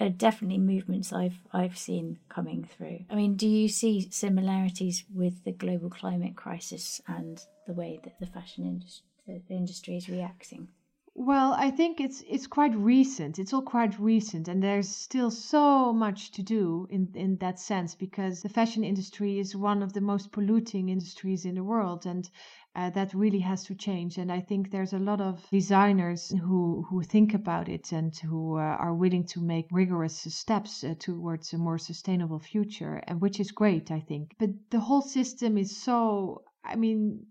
are, 0.00 0.08
definitely 0.08 0.58
movements 0.58 1.12
I've 1.12 1.38
I've 1.52 1.78
seen 1.78 2.18
coming 2.28 2.64
through. 2.64 3.04
I 3.10 3.14
mean, 3.14 3.36
do 3.36 3.48
you 3.48 3.68
see 3.68 4.08
similarities 4.10 5.04
with 5.14 5.44
the 5.44 5.52
global 5.52 5.90
climate 5.90 6.36
crisis 6.36 7.00
and 7.06 7.40
the 7.66 7.74
way 7.74 8.00
that 8.04 8.18
the 8.20 8.26
fashion 8.26 8.64
industry 8.64 9.04
the 9.26 9.54
industry 9.54 9.96
is 9.96 10.08
reacting? 10.08 10.68
Well, 11.14 11.52
I 11.52 11.72
think 11.72 12.00
it's 12.00 12.22
it's 12.28 12.46
quite 12.46 12.76
recent. 12.76 13.40
It's 13.40 13.52
all 13.52 13.62
quite 13.62 13.98
recent, 13.98 14.46
and 14.46 14.62
there's 14.62 14.88
still 14.88 15.32
so 15.32 15.92
much 15.92 16.30
to 16.32 16.42
do 16.42 16.86
in 16.90 17.08
in 17.14 17.36
that 17.38 17.58
sense 17.58 17.96
because 17.96 18.40
the 18.40 18.48
fashion 18.48 18.84
industry 18.84 19.40
is 19.40 19.56
one 19.56 19.82
of 19.82 19.92
the 19.92 20.00
most 20.00 20.30
polluting 20.30 20.88
industries 20.88 21.44
in 21.44 21.56
the 21.56 21.64
world, 21.64 22.06
and 22.06 22.30
uh, 22.78 22.90
that 22.90 23.12
really 23.12 23.40
has 23.40 23.64
to 23.64 23.74
change. 23.74 24.18
And 24.18 24.30
I 24.30 24.40
think 24.40 24.70
there's 24.70 24.92
a 24.92 25.00
lot 25.00 25.20
of 25.20 25.44
designers 25.50 26.30
who, 26.30 26.86
who 26.88 27.02
think 27.02 27.34
about 27.34 27.68
it 27.68 27.90
and 27.90 28.16
who 28.16 28.56
uh, 28.56 28.60
are 28.60 28.94
willing 28.94 29.26
to 29.32 29.40
make 29.40 29.66
rigorous 29.72 30.16
steps 30.16 30.84
uh, 30.84 30.94
towards 30.96 31.52
a 31.52 31.58
more 31.58 31.78
sustainable 31.78 32.38
future, 32.38 33.02
and 33.08 33.20
which 33.20 33.40
is 33.40 33.50
great, 33.50 33.90
I 33.90 33.98
think. 33.98 34.36
But 34.38 34.50
the 34.70 34.78
whole 34.78 35.02
system 35.02 35.58
is 35.58 35.76
so, 35.76 36.44
I 36.64 36.76
mean, 36.76 37.26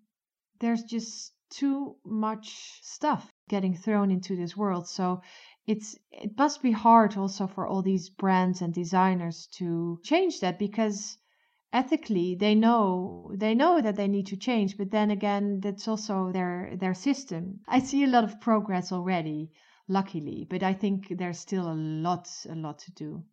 there's 0.60 0.84
just 0.84 1.32
too 1.50 1.96
much 2.06 2.82
stuff 2.82 3.32
getting 3.48 3.74
thrown 3.78 4.12
into 4.12 4.36
this 4.36 4.58
world. 4.58 4.90
So 4.90 5.22
it's 5.66 5.98
it 6.12 6.32
must 6.38 6.62
be 6.62 6.72
hard 6.72 7.16
also 7.16 7.48
for 7.48 7.66
all 7.66 7.82
these 7.82 8.10
brands 8.10 8.62
and 8.62 8.74
designers 8.74 9.48
to 9.60 10.00
change 10.04 10.42
that 10.42 10.60
because 10.60 11.18
ethically 11.74 12.36
they 12.36 12.56
know 12.56 13.32
they 13.36 13.54
know 13.54 13.82
that 13.82 13.96
they 13.96 14.08
need 14.08 14.26
to 14.28 14.38
change 14.38 14.78
but 14.78 14.92
then 14.92 15.12
again 15.12 15.60
that's 15.60 15.88
also 15.88 16.32
their 16.32 16.76
their 16.80 16.94
system. 16.94 17.60
I 17.68 17.80
see 17.80 18.04
a 18.04 18.08
lot 18.08 18.24
of 18.24 18.40
progress 18.40 18.92
already 18.92 19.52
luckily 19.90 20.46
but 20.50 20.64
i 20.64 20.74
think 20.74 21.08
there's 21.18 21.40
still 21.40 21.72
a 21.72 21.74
lot 21.74 22.30
a 22.50 22.56
lot 22.56 22.80
to 22.80 22.92
do. 22.92 23.24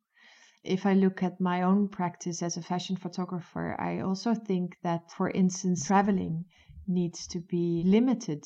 If 0.65 0.87
i 0.87 0.95
look 0.95 1.23
at 1.23 1.41
my 1.41 1.63
own 1.63 1.89
practice 1.89 2.43
as 2.43 2.57
a 2.57 2.63
fashion 2.63 2.97
photographer 2.97 3.77
i 3.79 4.01
also 4.01 4.35
think 4.35 4.79
that 4.83 5.11
for 5.11 5.31
instance 5.31 5.87
traveling 5.87 6.45
needs 6.87 7.27
to 7.29 7.41
be 7.41 7.83
limited 7.85 8.45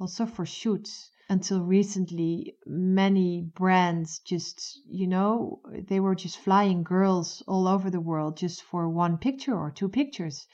also 0.00 0.26
for 0.26 0.44
shoots 0.44 1.11
until 1.32 1.64
recently 1.64 2.54
many 2.66 3.40
brands 3.54 4.18
just 4.18 4.78
you 4.86 5.06
know 5.06 5.62
they 5.88 5.98
were 5.98 6.14
just 6.14 6.38
flying 6.38 6.82
girls 6.82 7.42
all 7.48 7.66
over 7.66 7.88
the 7.88 8.06
world 8.10 8.36
just 8.36 8.62
for 8.62 8.86
one 8.86 9.16
picture 9.16 9.56
or 9.56 9.70
two 9.70 9.88
pictures. 9.88 10.46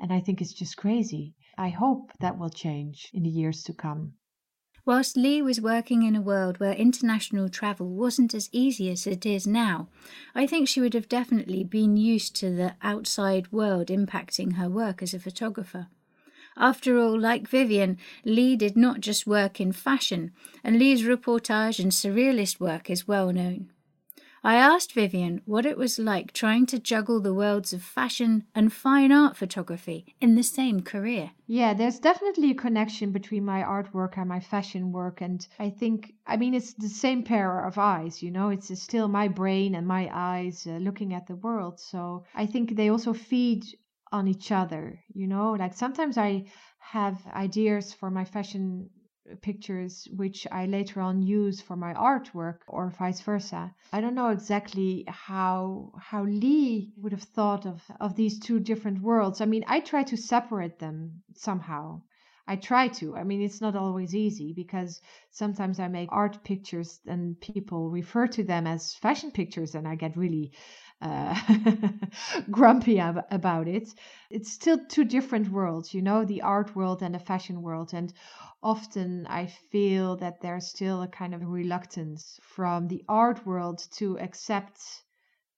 And 0.00 0.10
i 0.10 0.20
think 0.20 0.40
it's 0.40 0.54
just 0.54 0.78
crazy. 0.78 1.34
I 1.58 1.68
hope 1.68 2.12
that 2.20 2.38
will 2.38 2.48
change 2.48 3.10
in 3.12 3.24
the 3.24 3.28
years 3.28 3.62
to 3.64 3.74
come. 3.74 4.14
Whilst 4.86 5.18
Lee 5.18 5.42
was 5.42 5.60
working 5.60 6.02
in 6.02 6.16
a 6.16 6.22
world 6.22 6.58
where 6.58 6.72
international 6.72 7.50
travel 7.50 7.88
wasn't 7.90 8.34
as 8.34 8.48
easy 8.52 8.90
as 8.90 9.06
it 9.06 9.26
is 9.26 9.46
now, 9.46 9.88
I 10.34 10.46
think 10.46 10.66
she 10.66 10.80
would 10.80 10.94
have 10.94 11.08
definitely 11.10 11.62
been 11.62 11.96
used 11.96 12.34
to 12.36 12.50
the 12.50 12.74
outside 12.82 13.52
world 13.52 13.88
impacting 13.88 14.54
her 14.54 14.70
work 14.70 15.02
as 15.02 15.12
a 15.14 15.20
photographer. 15.20 15.88
After 16.56 16.98
all, 16.98 17.18
like 17.18 17.48
Viviane, 17.48 17.96
Lee 18.24 18.56
did 18.56 18.76
not 18.76 19.00
just 19.00 19.26
work 19.26 19.60
in 19.60 19.72
fashion, 19.72 20.32
and 20.62 20.78
Lee's 20.78 21.02
reportage 21.02 21.78
and 21.78 21.92
surrealist 21.92 22.60
work 22.60 22.90
is 22.90 23.08
well 23.08 23.32
known. 23.32 23.70
I 24.44 24.56
asked 24.56 24.96
Viviane 24.96 25.40
what 25.44 25.64
it 25.64 25.78
was 25.78 26.00
like 26.00 26.32
trying 26.32 26.66
to 26.66 26.80
juggle 26.80 27.20
the 27.20 27.32
worlds 27.32 27.72
of 27.72 27.80
fashion 27.80 28.44
and 28.56 28.72
fine 28.72 29.12
art 29.12 29.36
photography 29.36 30.16
in 30.20 30.34
the 30.34 30.42
same 30.42 30.80
career. 30.80 31.30
Yeah, 31.46 31.74
there's 31.74 32.00
definitely 32.00 32.50
a 32.50 32.54
connection 32.54 33.12
between 33.12 33.44
my 33.44 33.62
artwork 33.62 34.18
and 34.18 34.28
my 34.28 34.40
fashion 34.40 34.90
work. 34.90 35.20
And 35.20 35.46
I 35.60 35.70
think, 35.70 36.14
I 36.26 36.36
mean, 36.36 36.54
it's 36.54 36.72
the 36.72 36.88
same 36.88 37.22
pair 37.22 37.64
of 37.64 37.78
eyes, 37.78 38.20
you 38.20 38.32
know, 38.32 38.48
it's 38.48 38.82
still 38.82 39.06
my 39.06 39.28
brain 39.28 39.76
and 39.76 39.86
my 39.86 40.10
eyes 40.12 40.66
uh, 40.66 40.78
looking 40.78 41.14
at 41.14 41.28
the 41.28 41.36
world. 41.36 41.78
So 41.78 42.24
I 42.34 42.46
think 42.46 42.74
they 42.74 42.88
also 42.88 43.12
feed 43.12 43.64
on 44.12 44.28
each 44.28 44.52
other 44.52 45.00
you 45.14 45.26
know? 45.26 45.52
Like 45.52 45.74
sometimes 45.74 46.16
i 46.18 46.44
have 46.78 47.26
ideas 47.28 47.92
for 47.92 48.10
my 48.10 48.24
fashion 48.24 48.90
uh, 49.30 49.34
pictures 49.42 50.08
which 50.16 50.46
i 50.52 50.66
later 50.66 51.00
on 51.00 51.22
use 51.22 51.60
for 51.60 51.76
my 51.76 51.94
artwork 51.94 52.58
or 52.68 52.90
vice 52.90 53.20
versa. 53.20 53.72
I 53.92 54.00
don't 54.00 54.14
know 54.14 54.30
exactly 54.30 55.04
how 55.08 55.92
how 56.00 56.24
lee 56.24 56.92
would 56.96 57.12
have 57.12 57.22
thought 57.22 57.66
of 57.66 57.82
of 58.00 58.14
these 58.16 58.38
two 58.38 58.60
different 58.60 59.00
worlds. 59.02 59.40
I 59.40 59.46
mean 59.46 59.64
i 59.68 59.80
try 59.80 60.02
to 60.04 60.16
separate 60.16 60.78
them 60.78 61.22
somehow. 61.34 62.02
I 62.46 62.56
try 62.56 62.88
to. 62.88 63.16
I 63.16 63.22
mean, 63.24 63.40
it's 63.40 63.60
not 63.60 63.76
always 63.76 64.14
easy 64.14 64.52
because 64.52 65.00
sometimes 65.30 65.78
I 65.78 65.88
make 65.88 66.08
art 66.12 66.42
pictures 66.44 67.00
and 67.06 67.40
people 67.40 67.88
refer 67.90 68.26
to 68.28 68.42
them 68.42 68.66
as 68.66 68.94
fashion 68.94 69.30
pictures, 69.30 69.74
and 69.76 69.86
I 69.86 69.94
get 69.94 70.16
really 70.16 70.52
uh, 71.02 71.34
grumpy 72.50 72.98
ab- 72.98 73.26
about 73.30 73.68
it. 73.68 73.92
It's 74.30 74.50
still 74.52 74.78
two 74.86 75.04
different 75.04 75.50
worlds, 75.50 75.92
you 75.92 76.00
know, 76.00 76.24
the 76.24 76.42
art 76.42 76.74
world 76.76 77.02
and 77.02 77.14
the 77.14 77.18
fashion 77.18 77.60
world. 77.60 77.92
And 77.92 78.12
often 78.62 79.26
I 79.26 79.46
feel 79.46 80.16
that 80.18 80.40
there's 80.40 80.68
still 80.68 81.02
a 81.02 81.08
kind 81.08 81.34
of 81.34 81.46
reluctance 81.46 82.38
from 82.42 82.88
the 82.88 83.04
art 83.08 83.44
world 83.44 83.84
to 83.98 84.18
accept 84.18 84.80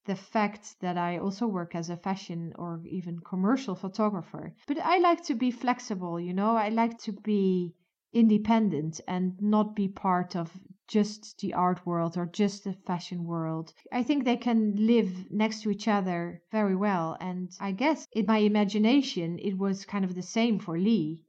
the 0.05 0.15
fact 0.15 0.79
that 0.81 0.97
I 0.97 1.17
also 1.17 1.47
work 1.47 1.75
as 1.75 1.89
a 1.89 1.97
fashion 1.97 2.53
or 2.57 2.81
even 2.85 3.19
commercial 3.19 3.75
photographer. 3.75 4.53
But 4.67 4.79
I 4.79 4.97
like 4.99 5.23
to 5.25 5.35
be 5.35 5.51
flexible, 5.51 6.19
you 6.19 6.33
know, 6.33 6.55
I 6.55 6.69
like 6.69 6.97
to 7.03 7.11
be 7.11 7.75
independent 8.13 9.01
and 9.07 9.33
not 9.41 9.75
be 9.75 9.87
part 9.87 10.35
of 10.35 10.51
just 10.87 11.39
the 11.39 11.53
art 11.53 11.85
world 11.85 12.17
or 12.17 12.25
just 12.25 12.63
the 12.63 12.73
fashion 12.73 13.25
world. 13.25 13.73
I 13.91 14.03
think 14.03 14.23
they 14.23 14.37
can 14.37 14.75
live 14.75 15.31
next 15.31 15.61
to 15.61 15.71
each 15.71 15.87
other 15.87 16.41
very 16.51 16.75
well. 16.75 17.17
And 17.19 17.51
I 17.59 17.71
guess 17.71 18.07
in 18.11 18.25
my 18.25 18.39
imagination, 18.39 19.39
it 19.39 19.57
was 19.57 19.85
kind 19.85 20.05
of 20.05 20.15
the 20.15 20.21
same 20.21 20.59
for 20.59 20.77
Lee. 20.77 21.23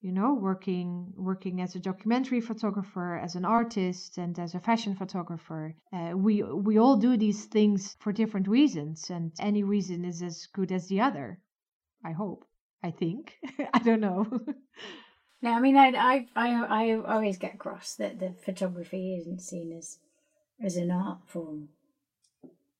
You 0.00 0.12
know, 0.12 0.34
working 0.34 1.12
working 1.16 1.60
as 1.60 1.74
a 1.74 1.80
documentary 1.80 2.40
photographer, 2.40 3.16
as 3.16 3.34
an 3.34 3.44
artist, 3.44 4.18
and 4.18 4.38
as 4.38 4.54
a 4.54 4.60
fashion 4.60 4.94
photographer, 4.94 5.74
uh, 5.92 6.12
we 6.14 6.42
we 6.42 6.78
all 6.78 6.96
do 6.96 7.16
these 7.16 7.46
things 7.46 7.96
for 8.00 8.12
different 8.12 8.46
reasons, 8.46 9.10
and 9.10 9.32
any 9.40 9.64
reason 9.64 10.04
is 10.04 10.22
as 10.22 10.46
good 10.46 10.70
as 10.70 10.86
the 10.88 11.00
other. 11.00 11.40
I 12.04 12.12
hope. 12.12 12.44
I 12.82 12.90
think. 12.92 13.36
I 13.74 13.78
don't 13.80 14.00
know. 14.00 14.26
No, 15.42 15.52
I 15.52 15.60
mean, 15.60 15.76
I, 15.76 15.88
I, 15.88 16.26
I, 16.34 16.48
I 16.64 17.14
always 17.14 17.36
get 17.36 17.58
cross 17.58 17.94
that 17.96 18.18
the 18.18 18.32
photography 18.44 19.16
isn't 19.16 19.40
seen 19.42 19.72
as 19.72 19.98
as 20.62 20.76
an 20.76 20.90
art 20.90 21.18
form 21.26 21.68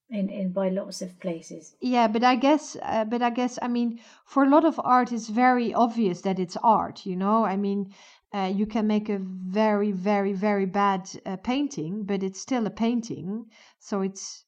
in, 0.08 0.30
in 0.30 0.52
by 0.52 0.70
lots 0.70 1.02
of 1.02 1.20
places. 1.20 1.76
Yeah, 1.80 2.08
but 2.08 2.24
I 2.24 2.36
guess, 2.36 2.76
uh, 2.82 3.04
but 3.04 3.20
I 3.20 3.30
guess, 3.30 3.58
I 3.60 3.68
mean, 3.68 4.00
for 4.24 4.44
a 4.44 4.48
lot 4.48 4.64
of 4.64 4.80
art, 4.82 5.12
it's 5.12 5.28
very 5.28 5.74
obvious 5.74 6.22
that 6.22 6.38
it's 6.38 6.56
art. 6.62 7.04
You 7.04 7.16
know, 7.16 7.44
I 7.44 7.56
mean, 7.56 7.92
uh, 8.32 8.50
you 8.54 8.66
can 8.66 8.86
make 8.86 9.10
a 9.10 9.18
very, 9.20 9.92
very, 9.92 10.32
very 10.32 10.66
bad 10.66 11.10
uh, 11.26 11.36
painting, 11.36 12.04
but 12.04 12.22
it's 12.22 12.40
still 12.40 12.66
a 12.66 12.70
painting. 12.70 13.50
So 13.78 14.00
it's 14.00 14.45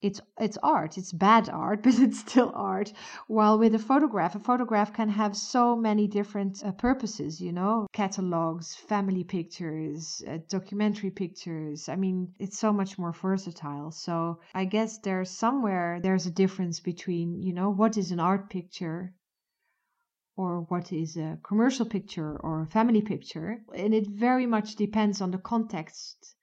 it's 0.00 0.20
it's 0.38 0.56
art 0.62 0.96
it's 0.96 1.12
bad 1.12 1.48
art 1.48 1.82
but 1.84 1.98
it's 1.98 2.20
still 2.20 2.52
art. 2.54 2.92
While 3.26 3.58
with 3.58 3.74
a 3.74 3.80
photograph 3.80 4.36
a 4.36 4.38
photograph 4.38 4.92
can 4.92 5.08
have 5.08 5.36
so 5.36 5.74
many 5.74 6.06
different 6.06 6.64
uh, 6.64 6.72
purposes 6.72 7.40
you 7.40 7.52
know? 7.52 7.88
Catalogs 7.92 8.76
family 8.76 9.24
pictures 9.24 10.22
uh, 10.28 10.38
documentary 10.48 11.10
pictures. 11.10 11.88
I 11.88 11.96
mean 11.96 12.34
it's 12.38 12.58
so 12.58 12.72
much 12.72 12.98
more 12.98 13.12
versatile. 13.12 13.90
So 13.90 14.38
i 14.54 14.64
guess 14.64 14.98
there's 14.98 15.30
somewhere 15.30 15.98
there's 16.00 16.26
a 16.26 16.30
difference 16.30 16.78
between 16.78 17.42
you 17.42 17.52
know 17.52 17.70
what 17.70 17.96
is 17.96 18.12
an 18.12 18.20
art 18.20 18.48
picture 18.50 19.14
or 20.36 20.60
what 20.68 20.92
is 20.92 21.16
a 21.16 21.38
commercial 21.42 21.84
picture 21.84 22.36
or 22.36 22.62
a 22.62 22.66
family 22.66 23.02
picture 23.02 23.60
and 23.74 23.92
it 23.92 24.06
very 24.06 24.46
much 24.46 24.76
depends 24.76 25.20
on 25.20 25.32
the 25.32 25.38
context 25.38 26.36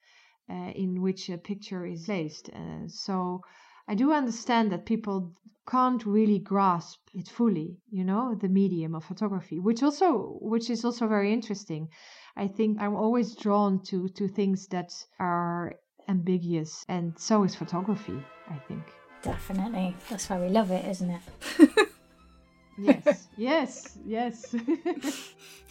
in 0.53 1.01
which 1.01 1.29
a 1.29 1.37
picture 1.37 1.85
is 1.85 2.05
placed. 2.05 2.49
Uh, 2.49 2.87
so 2.87 3.41
I 3.87 3.95
do 3.95 4.11
understand 4.11 4.71
that 4.71 4.85
people 4.85 5.33
can't 5.67 6.05
really 6.05 6.39
grasp 6.39 6.99
it 7.13 7.27
fully, 7.27 7.77
you 7.89 8.03
know, 8.03 8.35
the 8.35 8.49
medium 8.49 8.93
of 8.95 9.03
photography, 9.03 9.59
which 9.59 9.81
also 9.81 10.37
which 10.41 10.69
is 10.69 10.85
also 10.85 11.07
very 11.07 11.33
interesting. 11.33 11.89
I 12.35 12.47
think 12.47 12.79
I'm 12.79 12.95
always 12.95 13.35
drawn 13.35 13.81
to 13.85 14.07
to 14.09 14.27
things 14.27 14.67
that 14.67 14.93
are 15.19 15.75
ambiguous, 16.07 16.85
and 16.87 17.17
so 17.17 17.43
is 17.43 17.55
photography. 17.55 18.19
I 18.49 18.57
think 18.67 18.83
definitely 19.21 19.95
that's 20.09 20.29
why 20.29 20.39
we 20.39 20.49
love 20.49 20.71
it, 20.71 20.85
isn't 20.85 21.09
it? 21.09 21.21
Yes, 22.77 23.27
yes, 23.37 23.97
yes. 24.05 24.55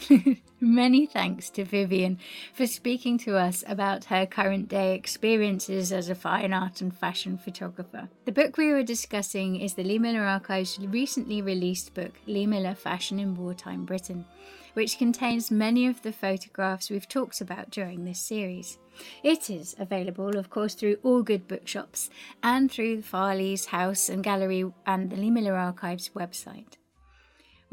Many 0.61 1.07
thanks 1.07 1.51
to 1.51 1.65
Viviane 1.65 2.19
for 2.55 2.67
speaking 2.67 3.19
to 3.19 3.37
us 3.37 3.63
about 3.67 4.07
her 4.07 4.27
current 4.27 4.69
day 4.69 4.95
experiences 4.95 5.93
as 5.93 6.09
a 6.09 6.15
fine 6.15 6.53
art 6.53 6.81
and 6.81 6.97
fashion 6.97 7.37
photographer. 7.37 8.09
The 8.25 8.33
book 8.33 8.57
we 8.57 8.73
were 8.73 8.83
discussing 8.83 9.61
is 9.61 9.75
the 9.75 9.85
Lee 9.85 9.99
Miller 9.99 10.25
Archives 10.25 10.79
recently 10.79 11.43
released 11.43 11.95
book, 11.95 12.13
Lee 12.27 12.47
Miller 12.47 12.75
Fashion 12.75 13.19
in 13.19 13.35
Wartime 13.35 13.85
Britain, 13.85 14.25
which 14.73 14.99
contains 14.99 15.51
many 15.51 15.87
of 15.87 16.03
the 16.03 16.13
photographs 16.13 16.91
we've 16.91 17.09
talked 17.09 17.41
about 17.41 17.71
during 17.71 18.05
this 18.05 18.19
series. 18.19 18.79
It 19.23 19.51
is 19.51 19.75
available, 19.79 20.37
of 20.39 20.51
course, 20.51 20.75
through 20.75 20.99
all 21.03 21.23
good 21.23 21.49
bookshops 21.49 22.09
and 22.43 22.71
through 22.71 23.03
Farley's 23.03 23.67
House 23.67 24.09
and 24.09 24.25
Gallery 24.25 24.65
and 24.87 25.11
the 25.11 25.17
Lee 25.17 25.31
Miller 25.31 25.57
Archives 25.57 26.11
website. 26.15 26.77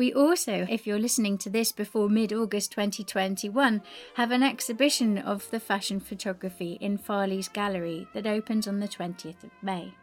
We 0.01 0.15
also, 0.15 0.65
if 0.67 0.87
you're 0.87 0.97
listening 0.97 1.37
to 1.37 1.49
this 1.51 1.71
before 1.71 2.09
mid 2.09 2.33
August 2.33 2.71
2021, 2.71 3.83
have 4.15 4.31
an 4.31 4.41
exhibition 4.41 5.19
of 5.19 5.47
the 5.51 5.59
fashion 5.59 5.99
photography 5.99 6.79
in 6.81 6.97
Farley's 6.97 7.47
Gallery 7.47 8.07
that 8.15 8.25
opens 8.25 8.67
on 8.67 8.79
the 8.79 8.87
20th 8.87 9.43
of 9.43 9.51
May. 9.61 9.93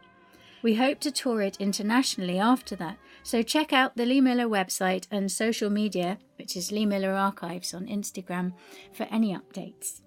We 0.61 0.75
hope 0.75 1.01
to 1.01 1.11
tour 1.11 1.41
it 1.41 1.57
internationally 1.59 2.39
after 2.39 2.77
that, 2.77 2.97
so 3.23 3.41
check 3.41 3.73
out 3.73 3.97
the 3.97 4.05
Lee 4.05 4.21
Miller 4.21 4.47
website 4.47 5.05
and 5.11 5.29
social 5.29 5.69
media, 5.69 6.17
which 6.37 6.55
is 6.55 6.71
Lee 6.71 6.85
Miller 6.85 7.11
Archives 7.11 7.73
on 7.73 7.85
Instagram, 7.85 8.53
for 8.93 9.05
any 9.11 9.35
updates. 9.35 9.99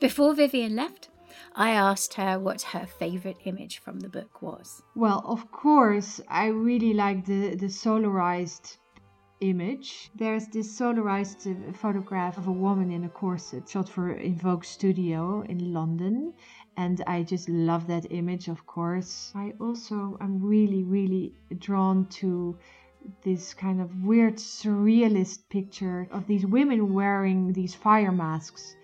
Before 0.00 0.34
Viviane 0.34 0.76
left, 0.76 1.08
I 1.54 1.70
asked 1.70 2.12
her 2.14 2.38
what 2.38 2.60
her 2.60 2.84
favourite 2.84 3.38
image 3.46 3.78
from 3.78 4.00
the 4.00 4.10
book 4.10 4.42
was. 4.42 4.82
Well, 4.94 5.24
of 5.26 5.50
course, 5.50 6.20
I 6.28 6.48
really 6.48 6.92
like 6.92 7.24
the, 7.24 7.54
the 7.54 7.70
solarized 7.70 8.76
image. 9.42 10.10
There's 10.14 10.46
this 10.46 10.78
solarized 10.78 11.76
photograph 11.76 12.38
of 12.38 12.46
a 12.46 12.52
woman 12.52 12.90
in 12.90 13.04
a 13.04 13.08
corset 13.08 13.68
shot 13.68 13.88
for 13.88 14.18
Vogue 14.36 14.64
Studio 14.64 15.42
in 15.48 15.72
London. 15.72 16.32
And 16.76 17.02
I 17.06 17.22
just 17.22 17.48
love 17.48 17.86
that 17.88 18.06
image, 18.10 18.48
of 18.48 18.66
course. 18.66 19.32
I 19.34 19.52
also 19.60 20.16
am 20.20 20.40
really, 20.42 20.84
really 20.84 21.34
drawn 21.58 22.06
to 22.20 22.56
this 23.22 23.52
kind 23.52 23.80
of 23.80 24.04
weird 24.04 24.36
surrealist 24.36 25.48
picture 25.48 26.08
of 26.12 26.26
these 26.26 26.46
women 26.46 26.94
wearing 26.94 27.52
these 27.52 27.74
fire 27.74 28.12
masks 28.12 28.76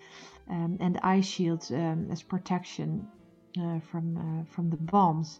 um, 0.49 0.77
and 0.79 0.99
eye 1.03 1.21
shields 1.21 1.71
um, 1.71 2.07
as 2.11 2.21
protection 2.21 3.07
uh, 3.59 3.79
from 3.79 4.17
uh, 4.17 4.53
from 4.53 4.69
the 4.69 4.77
bombs. 4.77 5.39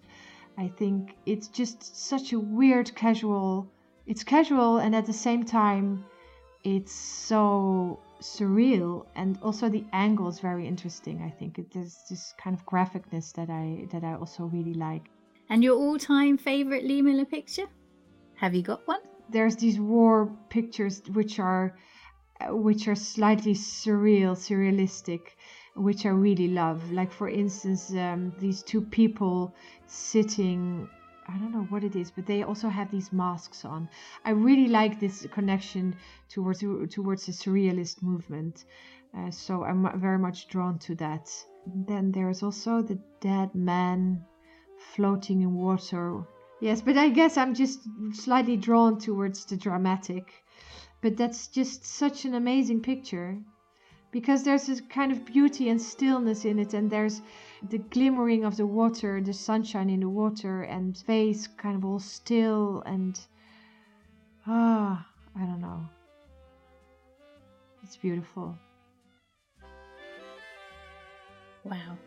I 0.57 0.67
think 0.67 1.15
it's 1.25 1.47
just 1.47 1.95
such 2.09 2.33
a 2.33 2.39
weird 2.39 2.93
casual 2.95 3.71
it's 4.09 4.23
casual 4.23 4.79
and 4.79 4.95
at 4.95 5.05
the 5.05 5.13
same 5.13 5.45
time 5.45 6.03
it's 6.63 6.91
so 6.91 7.99
surreal 8.21 9.05
and 9.15 9.37
also 9.43 9.69
the 9.69 9.85
angle 9.93 10.27
is 10.27 10.39
very 10.39 10.67
interesting 10.67 11.21
i 11.21 11.29
think. 11.29 11.59
It 11.59 11.73
is 11.75 11.95
this 12.09 12.33
kind 12.43 12.55
of 12.57 12.65
graphicness 12.65 13.31
that 13.33 13.49
i 13.49 13.87
that 13.91 14.03
i 14.03 14.15
also 14.15 14.43
really 14.45 14.73
like. 14.73 15.05
And 15.49 15.63
your 15.63 15.75
all-time 15.77 16.37
favorite 16.37 16.83
lee 16.85 17.01
miller 17.01 17.25
picture? 17.25 17.67
Have 18.35 18.53
you 18.55 18.63
got 18.63 18.81
one? 18.87 18.99
There's 19.29 19.55
these 19.55 19.79
war 19.79 20.35
pictures 20.49 21.01
which 21.13 21.39
are 21.39 21.77
which 22.49 22.87
are 22.87 22.95
slightly 22.95 23.53
surreal 23.53 24.33
surrealistic 24.47 25.21
which 25.75 26.05
i 26.05 26.09
really 26.09 26.47
love. 26.47 26.91
Like 26.91 27.11
for 27.11 27.29
instance 27.29 27.93
um, 27.93 28.33
these 28.39 28.63
two 28.63 28.81
people 28.81 29.53
sitting 29.85 30.89
I 31.31 31.37
don't 31.37 31.51
know 31.51 31.67
what 31.69 31.83
it 31.83 31.95
is, 31.95 32.09
but 32.09 32.25
they 32.25 32.41
also 32.41 32.69
have 32.69 32.89
these 32.89 33.13
masks 33.13 33.63
on. 33.63 33.87
I 34.25 34.31
really 34.31 34.67
like 34.67 34.99
this 34.99 35.27
connection 35.31 35.95
towards 36.27 36.61
towards 36.89 37.25
the 37.27 37.31
surrealist 37.31 38.01
movement, 38.01 38.65
uh, 39.15 39.29
so 39.29 39.63
I'm 39.63 39.99
very 39.99 40.17
much 40.17 40.47
drawn 40.47 40.79
to 40.79 40.95
that. 40.95 41.29
Then 41.67 42.11
there's 42.11 42.41
also 42.41 42.81
the 42.81 42.99
dead 43.21 43.53
man 43.53 44.25
floating 44.95 45.41
in 45.41 45.53
water. 45.53 46.23
Yes, 46.61 46.81
but 46.81 46.97
I 46.97 47.09
guess 47.09 47.37
I'm 47.37 47.53
just 47.53 47.87
slightly 48.13 48.57
drawn 48.57 48.97
towards 48.99 49.45
the 49.45 49.55
dramatic. 49.55 50.33
But 51.01 51.15
that's 51.15 51.47
just 51.47 51.85
such 51.85 52.25
an 52.25 52.33
amazing 52.33 52.81
picture 52.81 53.37
because 54.11 54.43
there's 54.43 54.65
this 54.67 54.81
kind 54.81 55.11
of 55.11 55.25
beauty 55.25 55.69
and 55.69 55.81
stillness 55.81 56.45
in 56.45 56.59
it, 56.59 56.73
and 56.73 56.89
there's 56.89 57.21
the 57.69 57.77
glimmering 57.77 58.43
of 58.45 58.57
the 58.57 58.65
water, 58.65 59.21
the 59.21 59.33
sunshine 59.33 59.89
in 59.89 59.99
the 59.99 60.09
water, 60.09 60.63
and 60.63 60.97
space 60.97 61.47
kind 61.47 61.75
of 61.75 61.85
all 61.85 61.99
still 61.99 62.81
and 62.85 63.19
ah, 64.47 65.05
I 65.35 65.39
don't 65.39 65.61
know. 65.61 65.87
It's 67.83 67.97
beautiful. 67.97 68.57
Wow. 71.63 71.97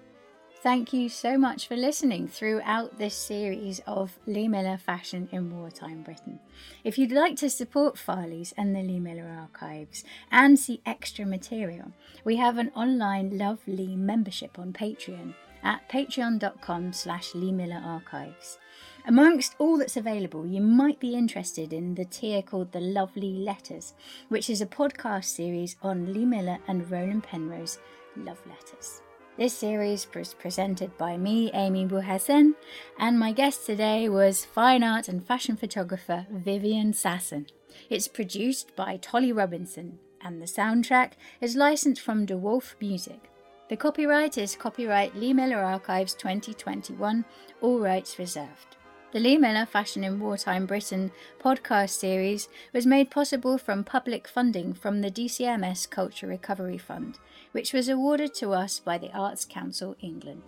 Thank 0.62 0.92
you 0.92 1.08
so 1.08 1.36
much 1.36 1.66
for 1.66 1.74
listening 1.74 2.28
throughout 2.28 2.96
this 2.96 3.16
series 3.16 3.80
of 3.84 4.16
Lee 4.28 4.46
Miller 4.46 4.78
fashion 4.78 5.28
in 5.32 5.50
wartime 5.50 6.02
Britain. 6.02 6.38
If 6.84 6.96
you'd 6.98 7.10
like 7.10 7.34
to 7.38 7.50
support 7.50 7.98
Farley's 7.98 8.54
and 8.56 8.72
the 8.72 8.80
Lee 8.80 9.00
Miller 9.00 9.28
archives 9.28 10.04
and 10.30 10.56
see 10.56 10.80
extra 10.86 11.26
material, 11.26 11.90
we 12.22 12.36
have 12.36 12.58
an 12.58 12.70
online 12.76 13.36
Love 13.36 13.58
Lee 13.66 13.96
membership 13.96 14.56
on 14.56 14.72
Patreon 14.72 15.34
at 15.64 15.88
patreon.com 15.88 16.92
slash 16.92 17.34
Lee 17.34 17.50
Miller 17.50 17.82
archives. 17.84 18.58
Amongst 19.04 19.56
all 19.58 19.78
that's 19.78 19.96
available, 19.96 20.46
you 20.46 20.60
might 20.60 21.00
be 21.00 21.16
interested 21.16 21.72
in 21.72 21.96
the 21.96 22.04
tier 22.04 22.40
called 22.40 22.70
The 22.70 22.78
Lovely 22.78 23.32
Letters, 23.32 23.94
which 24.28 24.48
is 24.48 24.60
a 24.60 24.66
podcast 24.66 25.24
series 25.24 25.74
on 25.82 26.12
Lee 26.12 26.24
Miller 26.24 26.58
and 26.68 26.88
Roland 26.88 27.24
Penrose 27.24 27.80
love 28.16 28.38
letters. 28.46 29.02
This 29.38 29.54
series 29.54 30.06
was 30.14 30.34
presented 30.34 30.98
by 30.98 31.16
me, 31.16 31.50
Ami 31.52 31.86
Bouhassane, 31.86 32.52
and 32.98 33.18
my 33.18 33.32
guest 33.32 33.64
today 33.64 34.06
was 34.06 34.44
fine 34.44 34.84
art 34.84 35.08
and 35.08 35.26
fashion 35.26 35.56
photographer 35.56 36.26
Viviane 36.30 36.92
Sassen. 36.92 37.48
It's 37.88 38.08
produced 38.08 38.76
by 38.76 38.98
Tolly 38.98 39.32
Robinson, 39.32 39.98
and 40.20 40.42
the 40.42 40.46
soundtrack 40.46 41.12
is 41.40 41.56
licensed 41.56 42.02
from 42.02 42.26
De 42.26 42.36
Wolfe 42.36 42.76
Music. 42.78 43.30
The 43.70 43.76
copyright 43.78 44.36
is 44.36 44.54
copyright 44.54 45.16
Lee 45.16 45.32
Miller 45.32 45.64
Archives 45.64 46.12
2021, 46.12 47.24
all 47.62 47.80
rights 47.80 48.18
reserved. 48.18 48.76
The 49.12 49.20
Lee 49.20 49.36
Miller 49.36 49.66
Fashion 49.66 50.04
in 50.04 50.20
Wartime 50.20 50.64
Britain 50.64 51.12
podcast 51.38 51.90
series 51.90 52.48
was 52.72 52.86
made 52.86 53.10
possible 53.10 53.58
from 53.58 53.84
public 53.84 54.26
funding 54.26 54.72
from 54.72 55.02
the 55.02 55.10
DCMS 55.10 55.90
Culture 55.90 56.26
Recovery 56.26 56.78
Fund 56.78 57.18
which 57.52 57.74
was 57.74 57.90
awarded 57.90 58.32
to 58.36 58.52
us 58.52 58.78
by 58.78 58.96
the 58.96 59.12
Arts 59.12 59.44
Council 59.44 59.96
England. 60.00 60.44